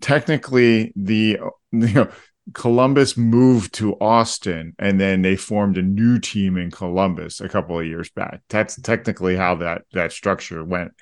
[0.00, 1.38] technically the
[1.72, 2.08] you know
[2.54, 7.78] Columbus moved to Austin and then they formed a new team in Columbus a couple
[7.78, 8.40] of years back.
[8.48, 10.92] That's technically how that that structure went.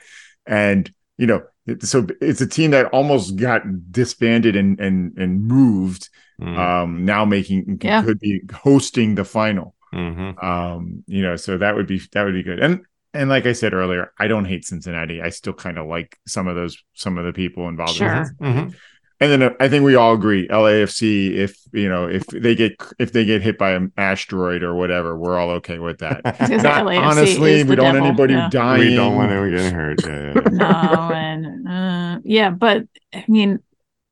[0.46, 1.44] And you know, it-
[1.80, 6.08] so it's a team that almost got disbanded and and and moved
[6.40, 8.04] Mm, um now making Yeah.
[8.04, 10.40] could be hosting the final mhm.
[10.40, 13.52] um you know so that would be that would be good and and like i
[13.52, 17.18] said earlier i don't hate cincinnati i still kind of like some of those some
[17.18, 18.24] of the people involved in Sure.
[18.24, 18.68] Cincinnati.
[18.70, 18.74] Mhm.
[19.20, 23.12] And then i think we all agree lafc if you know if they get if
[23.12, 27.00] they get hit by an asteroid or whatever we're all okay with that Not- LAFC
[27.00, 28.48] honestly we don't want devil, anybody yeah.
[28.50, 30.00] dying we don't want anyone getting hurt.
[30.04, 30.48] Yeah, yeah, yeah.
[30.52, 33.60] no, and uh, yeah, but I mean,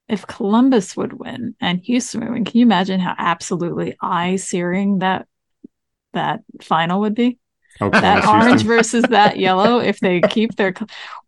[0.09, 5.00] if Columbus would win and Houston would win, can you imagine how absolutely eye searing
[5.00, 5.26] that
[6.12, 7.38] that final would be?
[7.81, 9.79] Oh, That orange versus that yellow.
[9.79, 10.74] If they keep their,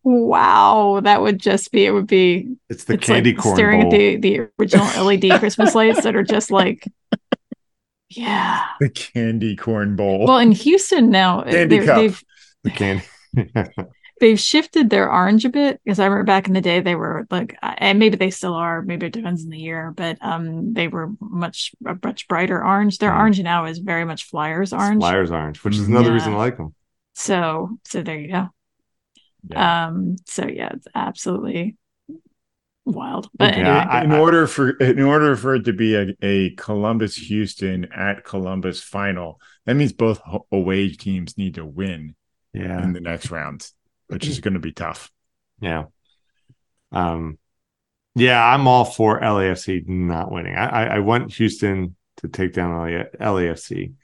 [0.02, 1.84] wow, that would just be.
[1.86, 2.56] It would be.
[2.68, 3.92] It's the it's candy like corn staring bowl.
[3.92, 6.86] at the the original LED Christmas lights that are just like,
[8.10, 8.64] yeah.
[8.80, 11.96] the candy corn bowl Well, in Houston now, Candy cup.
[11.96, 12.24] they've
[12.64, 13.04] the candy.
[14.20, 17.26] they've shifted their orange a bit because I remember back in the day they were
[17.30, 18.82] like, and maybe they still are.
[18.82, 22.98] Maybe it depends on the year, but um, they were much a much brighter orange.
[22.98, 23.18] Their Mm.
[23.18, 25.00] orange now is very much Flyers orange.
[25.00, 25.88] Flyers orange, which is Mhm.
[25.90, 26.14] another Yeah.
[26.14, 26.74] reason I like them.
[27.14, 28.48] So so there you go.
[29.50, 29.86] Yeah.
[29.86, 31.76] Um, so yeah, it's absolutely
[32.84, 33.28] wild.
[33.34, 36.50] But Yeah, anyway, I- in order for in order for it to be a, a
[36.56, 42.14] Columbus Houston at Columbus final, that means both away teams need to win
[42.54, 42.82] Yeah.
[42.82, 43.68] in the next round,
[44.08, 45.10] which is going to be tough.
[45.60, 45.84] Yeah.
[46.92, 47.38] Um,
[48.14, 50.56] yeah, I'm all for LAFC not winning.
[50.56, 53.94] I, I, I want Houston to take down LA, LAFC.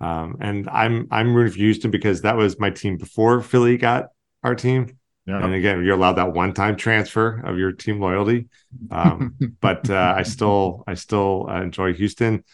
[0.00, 4.08] Um, and I'm I'm rooting for Houston because that was my team before Philly got
[4.42, 4.98] our team.
[5.26, 5.42] Yeah.
[5.42, 8.46] And again, you're allowed that one-time transfer of your team loyalty.
[8.92, 12.44] Um, but uh, I still, I still uh, enjoy Houston.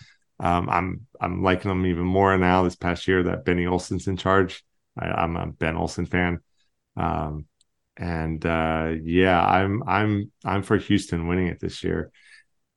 [0.40, 2.62] Um, I'm, I'm liking them even more now.
[2.62, 4.64] This past year that Benny Olsen's in charge.
[4.98, 6.40] I, I'm a Ben Olsen fan.
[6.96, 7.46] Um,
[7.96, 12.10] and uh, yeah, I'm, I'm, I'm for Houston winning it this year.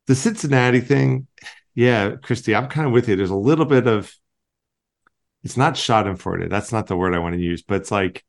[0.08, 1.28] The Cincinnati thing,
[1.74, 3.16] yeah, Christy, I'm kind of with you.
[3.16, 4.14] There's a little bit of,
[5.44, 6.50] it's not Schadenfreude.
[6.50, 8.24] That's not the word I want to use, but it's like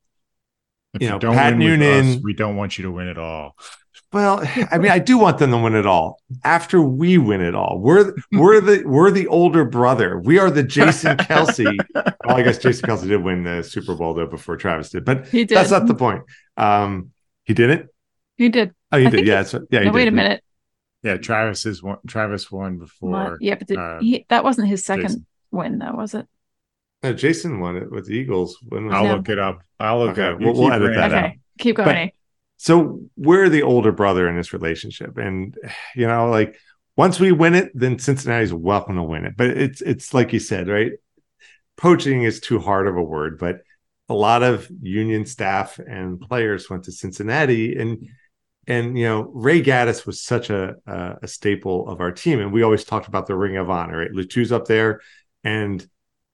[0.97, 3.09] If you know, don't Pat win with Noonan- us, we don't want you to win
[3.09, 3.57] it all.
[4.13, 7.55] Well, I mean, I do want them to win it all after we win it
[7.55, 7.79] all.
[7.81, 10.19] We're we're the we're the older brother.
[10.19, 11.77] We are the Jason Kelce.
[11.95, 15.27] well, I guess Jason Kelce did win the Super Bowl though before Travis did, but
[15.29, 15.57] He did.
[15.57, 16.23] that's not the point.
[16.57, 17.13] Um,
[17.45, 17.89] he didn't.
[18.37, 18.75] He did.
[18.93, 19.21] Oh, he I did.
[19.21, 19.63] Yeah, he- that's right.
[19.71, 19.81] yeah.
[19.81, 20.13] He No, wait did.
[20.13, 20.43] a minute.
[21.03, 21.99] Yeah, Travis is one.
[22.07, 23.11] Travis won before.
[23.11, 23.33] What?
[23.41, 25.27] Yeah, but did, uh, he, that wasn't his second Jason.
[25.53, 26.27] win, though, was it?
[27.03, 28.59] No, Jason won it with the Eagles.
[28.69, 29.09] When was I'll it?
[29.09, 29.17] No.
[29.17, 29.59] look it up.
[29.79, 30.41] I'll look Okay, it up.
[30.41, 31.19] We'll- we'll keep edit that ranting.
[31.19, 31.25] out.
[31.27, 32.07] Okay, keep going.
[32.09, 32.13] But-?
[32.59, 35.55] So we're the older brother in this relationship, and
[35.95, 36.57] you know, like
[36.97, 39.35] once we win it, then Cincinnati's welcome to win it.
[39.37, 40.93] But it's it's like you said, right?
[41.77, 43.61] Poaching is too hard of a word, but
[44.09, 48.09] a lot of union staff and players went to Cincinnati, and
[48.67, 52.55] and you know, Ray Gaddis was such a a, a staple of our team, and
[52.55, 53.99] we always talked about the Ring of Honor.
[53.99, 55.03] Right, Le Toux's up there,
[55.45, 55.87] and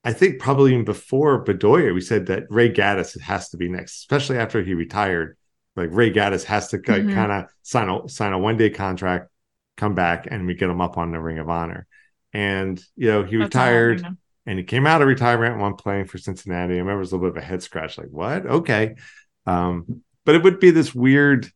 [0.04, 3.98] I think probably even before Bedoya, we said that Ray Gaddis has to be next,
[3.98, 5.36] especially after he retired
[5.76, 7.12] like Ray Gaddis has to Mhm.
[7.14, 9.28] kind of sign a sign a one day contract,
[9.76, 11.86] come back, and we get him up on the Ring of Honor.
[12.32, 14.04] And you know, he That's retired
[14.44, 16.74] and he came out of retirement one playing for Cincinnati.
[16.74, 18.44] I remember it was a little bit of a head scratch, like what?
[18.44, 18.96] Okay,
[19.46, 21.48] um, but it would be this weird,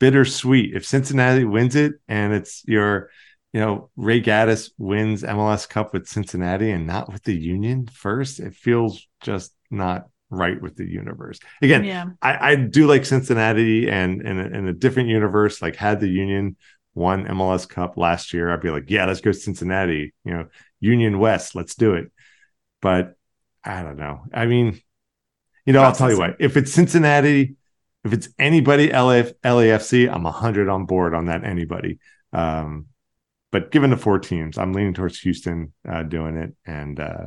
[0.00, 3.10] bittersweet if Cincinnati wins it and it's your,
[3.54, 8.40] you know, Ray Gaddis wins MLS Cup with Cincinnati and not with the Union first.
[8.40, 11.38] It feels just not right with the universe.
[11.62, 12.06] Again, Yeah.
[12.20, 16.08] I, I do like Cincinnati and in a, in a different universe, like had the
[16.08, 16.56] Union
[16.94, 20.46] won MLS Cup last year, I'd be like, yeah, let's go Cincinnati, you know,
[20.80, 22.10] Union West, let's do it.
[22.82, 23.14] But
[23.62, 24.24] I don't know.
[24.34, 24.80] I mean,
[25.64, 27.54] you know, I'll tell you what, if it's Cincinnati,
[28.04, 32.00] if it's anybody LAF, LAFC, I'm 100 on board on that anybody.
[32.32, 32.86] Um,
[33.54, 36.56] but given the four teams, I'm leaning towards Houston uh, doing it.
[36.66, 37.26] And uh,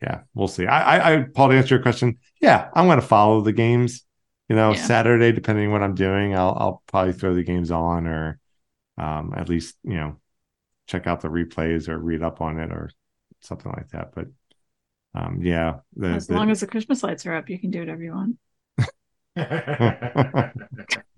[0.00, 0.64] yeah, we'll see.
[0.64, 4.04] I, I, I, Paul, to answer your question, yeah, I'm going to follow the games.
[4.48, 4.84] You know, Yeah.
[4.84, 8.38] Saturday, depending on what I'm doing, I'll, I'll probably throw the games on or
[8.96, 10.20] um, at least, you know,
[10.86, 12.92] check out the replays or read up on it or
[13.40, 14.12] something like that.
[14.14, 14.26] But
[15.16, 17.80] um, yeah, the, As the- long as the Christmas lights are up, you can do
[17.80, 18.36] whatever you want.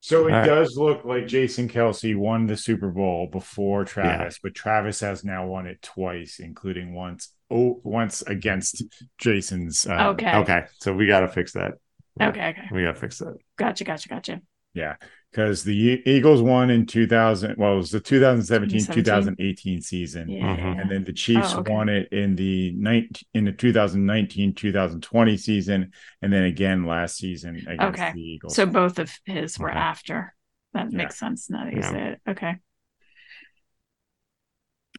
[0.00, 0.44] so it All right.
[0.44, 5.46] does look like Jason Kelce won the Super Bowl before Travis, but Travis has now
[5.46, 8.82] won it twice, including once oh once against
[9.18, 9.86] Jason's.
[9.86, 10.32] Uh, Okay.
[10.32, 11.74] okay, so we got to fix that.
[12.20, 12.48] Okay.
[12.50, 12.68] Okay.
[12.70, 13.36] We got to fix that.
[13.56, 13.84] Gotcha.
[13.84, 14.08] Gotcha.
[14.08, 14.40] Gotcha.
[14.74, 14.96] Yeah,
[15.30, 17.56] because the Eagles won in 2000.
[17.56, 19.36] Well, it was the 2017 2017.
[19.36, 20.28] 2018 season.
[20.28, 20.42] Yeah.
[20.42, 20.58] Mhm.
[20.58, 20.80] yeah.
[20.80, 21.72] And then the Chiefs Oh, okay.
[21.72, 27.56] won it in the 19, in the 2019 2020 season, and then again last season
[27.56, 28.12] against Okay.
[28.12, 28.54] the Eagles.
[28.56, 29.78] So both of his were Okay.
[29.78, 30.34] after.
[30.74, 30.98] That Yeah.
[30.98, 31.90] makes sense now that you Yeah.
[31.90, 32.20] say it.
[32.28, 32.54] Okay.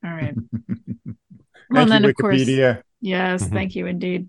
[0.04, 0.36] All right.
[1.70, 2.46] Well, you, then, of course-.
[3.00, 3.50] Yes, Mhm.
[3.52, 4.28] thank you indeed.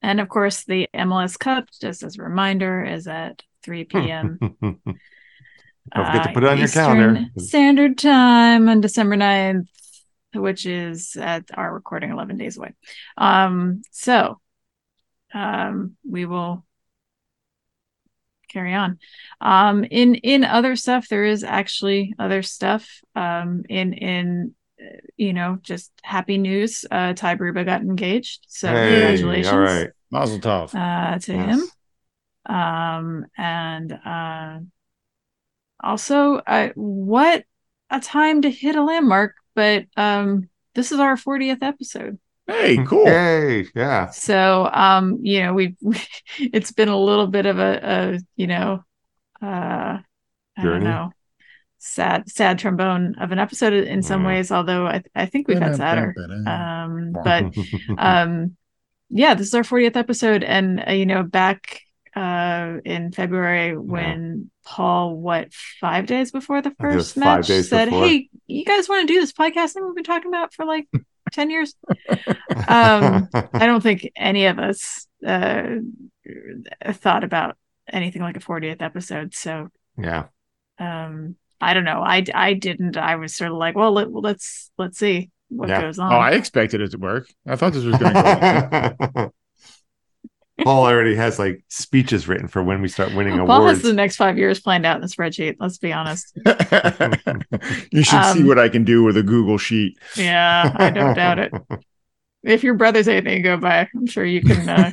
[0.00, 4.38] And of course, the MLS Cup, just as a reminder, is at 3 p.m.
[4.40, 7.24] Don't forget to uh, put it on your calendar.
[7.38, 9.68] Standard Time on December 9th,
[10.34, 12.74] which is at our recording 11 days away.
[13.16, 14.38] Um, so
[15.32, 16.64] um, we will
[18.48, 18.98] carry on.
[19.40, 22.88] Um, in in other stuff, there is actually other stuff.
[23.14, 26.84] Um, in in uh, you know, just happy news.
[26.90, 29.90] Uh, Ty Bruba got engaged, so Hey, congratulations All right.
[30.10, 30.74] Mazel tov.
[30.74, 31.58] uh, to Yes.
[31.60, 31.68] him.
[32.46, 34.60] Um, and uh,
[35.82, 37.44] also, uh, what
[37.90, 39.34] a time to hit a landmark!
[39.54, 43.06] But um, this is our 40th episode, Hey, cool.
[43.12, 44.12] hey Yeah.
[44.12, 45.76] so um, you know we've
[46.38, 47.80] it's been a little bit of a,
[48.16, 48.84] a you know,
[49.42, 50.02] uh, I
[50.62, 50.84] Journey?
[50.84, 51.12] don't know,
[51.78, 54.26] sad sad trombone of an episode in some Yeah.
[54.26, 54.52] ways.
[54.52, 56.18] Although I I think we've had sadder.
[56.46, 57.48] Um, but
[57.98, 58.56] um
[59.10, 61.80] yeah this is our 40th episode and uh, you know back
[62.16, 67.46] uh in february when paul what five days before the think it was first match
[67.46, 68.06] said before.
[68.06, 70.86] hey you guys want to do this podcasting we've been talking about for like
[71.32, 71.74] 10 years
[72.68, 75.76] um, i don't think any of us uh
[76.92, 77.56] thought about
[77.92, 80.24] anything like a 40th episode so yeah.
[80.78, 84.70] um i don't know i i didn't i was sort of like well let, let's
[84.78, 85.80] let's see what Yeah.
[85.80, 86.12] goes on.
[86.12, 87.26] Oh, I expected it to work.
[87.46, 89.32] I thought this was going to go.
[90.64, 93.48] Paul already has like speeches written for when we start winning Paul awards.
[93.58, 95.56] Paul has the next five years planned out in the spreadsheet.
[95.60, 96.32] Let's be honest.
[97.92, 99.96] you should see Um, what I can do with a Google sheet.
[100.16, 101.52] Yeah, I don't doubt it.
[102.44, 104.90] If your brother's anything to go by, I'm sure you can uh,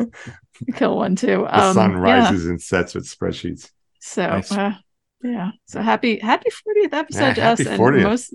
[0.74, 1.46] kill one too.
[1.48, 1.98] the Um, sun yeah.
[1.98, 3.70] rises and sets with spreadsheets.
[4.00, 4.50] So Nice.
[4.50, 4.72] uh,
[5.22, 5.52] yeah.
[5.66, 7.78] So happy happy 40th episode Yeah, to happy us.
[7.78, 7.94] 40th.
[7.94, 8.34] And most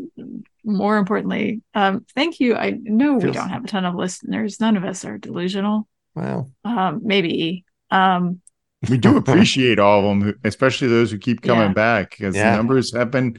[0.63, 2.55] more importantly, um, thank you.
[2.55, 4.61] I know we don't have a ton of listeners.
[4.61, 5.87] None of us are delusional.
[6.15, 7.65] Well, Um, maybe.
[7.89, 8.41] Um,
[8.89, 11.73] we do appreciate all of them, especially those who keep coming Yeah.
[11.73, 12.51] back because Yeah.
[12.51, 13.37] the numbers have been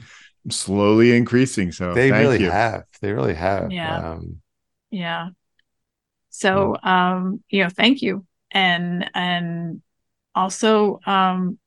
[0.49, 1.71] slowly increasing.
[1.71, 2.51] So they thank really you.
[2.51, 2.83] have.
[3.01, 3.71] They really have.
[3.71, 4.13] Yeah.
[4.13, 4.41] Um,
[4.91, 5.29] yeah.
[6.29, 8.25] So um, you know, thank you.
[8.51, 9.81] And and
[10.35, 11.59] also um,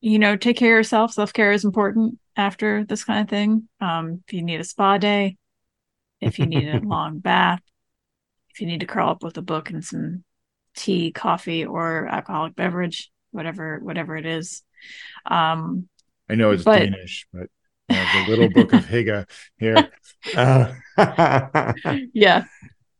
[0.00, 1.12] you know, take care of yourself.
[1.12, 3.68] Self-care is important after this kind of thing.
[3.80, 5.36] Um, if you need a spa day,
[6.20, 7.60] if you need a long bath,
[8.50, 10.24] if you need to curl up with a book and some
[10.76, 14.62] tea, coffee, or alcoholic beverage, whatever whatever it is.
[15.26, 15.88] Um,
[16.28, 17.48] I know it's But- Danish, but
[17.88, 19.90] have the little book of Hygge here.
[20.36, 20.72] uh,
[22.14, 22.44] yeah,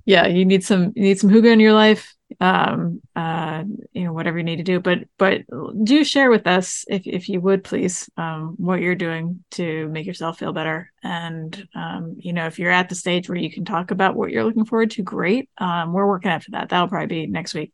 [0.04, 2.14] yeah, you need some you need some hygge in your life.
[2.38, 5.42] Um, uh, you know, whatever you need to do, but but
[5.84, 10.06] do share with us if if you would please, um, what you're doing to make
[10.06, 10.92] yourself feel better.
[11.02, 14.30] And um, you know, if you're at the stage where you can talk about what
[14.30, 15.50] you're looking forward to, great.
[15.58, 16.68] Um, we're working after that.
[16.68, 17.72] That'll probably be next week,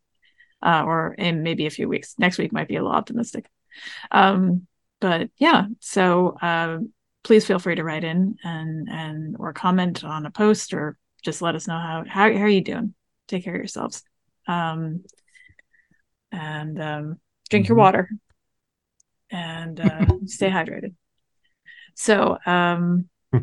[0.62, 2.14] uh, or in maybe a few weeks.
[2.18, 3.46] Next week might be a little optimistic.
[4.11, 4.66] Um,
[5.00, 6.92] but yeah, so um,
[7.26, 11.42] please feel free to write in and and or comment on a post or just
[11.42, 12.94] let us know how how, how are you doing
[13.26, 14.04] take care of yourselves
[14.47, 15.05] um
[16.32, 17.20] and um
[17.51, 17.80] drink your Mhm.
[17.80, 18.11] water
[19.30, 20.94] and uh stay hydrated
[21.94, 23.09] so um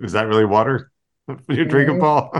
[0.00, 0.90] is that really water
[1.48, 2.32] you're drinking, Paul?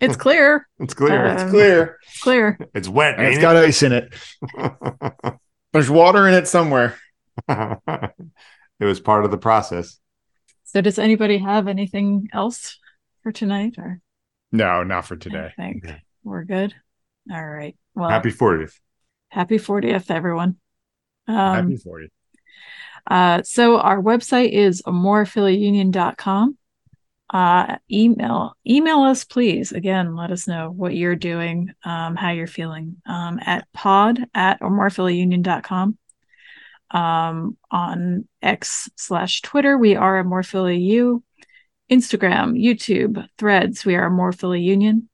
[0.00, 1.26] it's clear it's clear.
[1.26, 1.98] Uh, It's clear.
[2.02, 3.18] it's clear it's wet.
[3.18, 4.14] And it's ain't got ice in it.
[5.72, 6.96] There's water in it somewhere.
[7.48, 7.78] it?
[8.80, 9.98] it was part of the process.
[10.64, 12.78] so does anybody have anything else
[13.22, 14.00] for tonight or
[14.52, 15.52] No, not for today.
[15.58, 16.02] i think Okay.
[16.24, 16.74] we're good
[17.30, 18.74] all right well Happy 40th.
[19.28, 20.56] happy 40th everyone
[21.26, 22.10] um Happy 40.
[23.10, 26.58] Uh, so our website is amorephillyunion.com.
[27.30, 29.72] Uh, email email us please.
[29.72, 34.60] Again, let us know what you're doing, um, how you're feeling um, at pod at
[34.60, 35.98] amorephillyunion.com.
[36.90, 41.22] Um, on X slash Twitter, we are amorephillyu.
[41.90, 45.08] Instagram, YouTube, Threads, we are Amorephilly Union.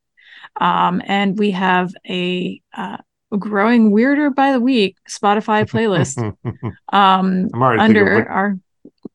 [0.61, 2.99] Um, and we have a uh,
[3.39, 6.19] growing weirder by the week Spotify playlist
[6.93, 8.59] um I'm already thinking, under what- our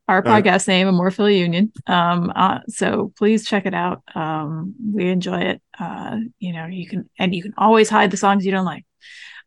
[0.10, 1.72] our Uh, podcast name Amorephilly Union.
[1.88, 4.02] Um uh, so please check it out.
[4.16, 5.62] Um we enjoy it.
[5.80, 8.86] Uh you know, you can and you can always hide the songs you don't like.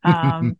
[0.03, 0.57] Um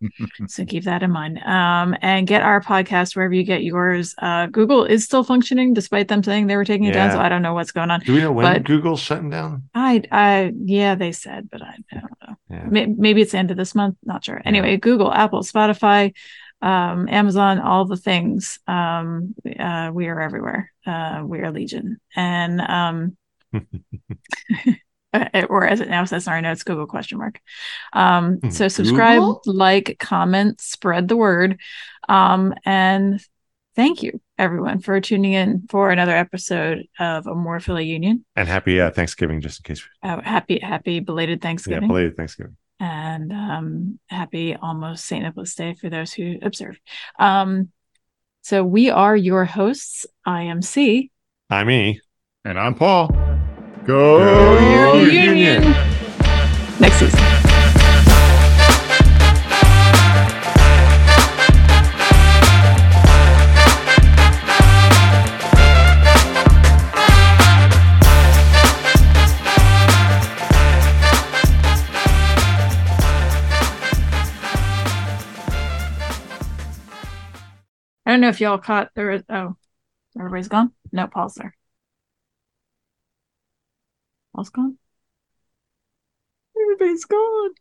[0.47, 1.39] so keep that in mind.
[1.39, 4.15] Um and get our podcast wherever you get yours.
[4.17, 7.29] Uh Google is still functioning despite them saying they were taking it down, so I
[7.29, 7.99] don't know what's going on.
[8.01, 9.63] Do we know when but- Google's shutting down?
[9.73, 12.35] I I yeah, they said, but I, I don't know.
[12.49, 12.65] Yeah.
[12.65, 16.13] May- maybe it's the end of this month not sure anyway google apple spotify
[16.61, 22.61] um amazon all the things um uh we are everywhere uh we are legion and
[22.61, 23.17] um
[25.49, 27.39] or as it now says in our notes google question mark
[27.93, 29.41] um so subscribe Google?
[29.45, 31.59] like comment spread the word
[32.09, 33.19] um and
[33.75, 38.89] thank you everyone for tuning in for another episode of Amorephilly Union And happy uh,
[38.91, 39.87] Thanksgiving, just in case.
[40.01, 42.57] uh, happy happy belated thanksgiving Yeah, thanksgiving belated Thanksgiving.
[42.79, 45.23] and um, happy almost St.
[45.23, 46.79] Nicholas Day for those who observe.
[47.19, 47.69] Um,
[48.41, 50.05] so we are your hosts.
[50.25, 51.11] I am C.
[51.49, 52.01] I'm E.
[52.43, 53.32] and I'm Paul.
[53.85, 55.37] Go, Go Union.
[55.37, 55.61] Union.
[56.79, 57.19] Next season.
[78.05, 79.11] I don't know if y'all caught there.
[79.11, 79.55] was- Oh,
[80.17, 80.73] everybody's gone.
[80.91, 81.55] No, Paul's there.
[84.33, 84.77] Paul's gone.
[86.59, 87.53] Everybody's gone.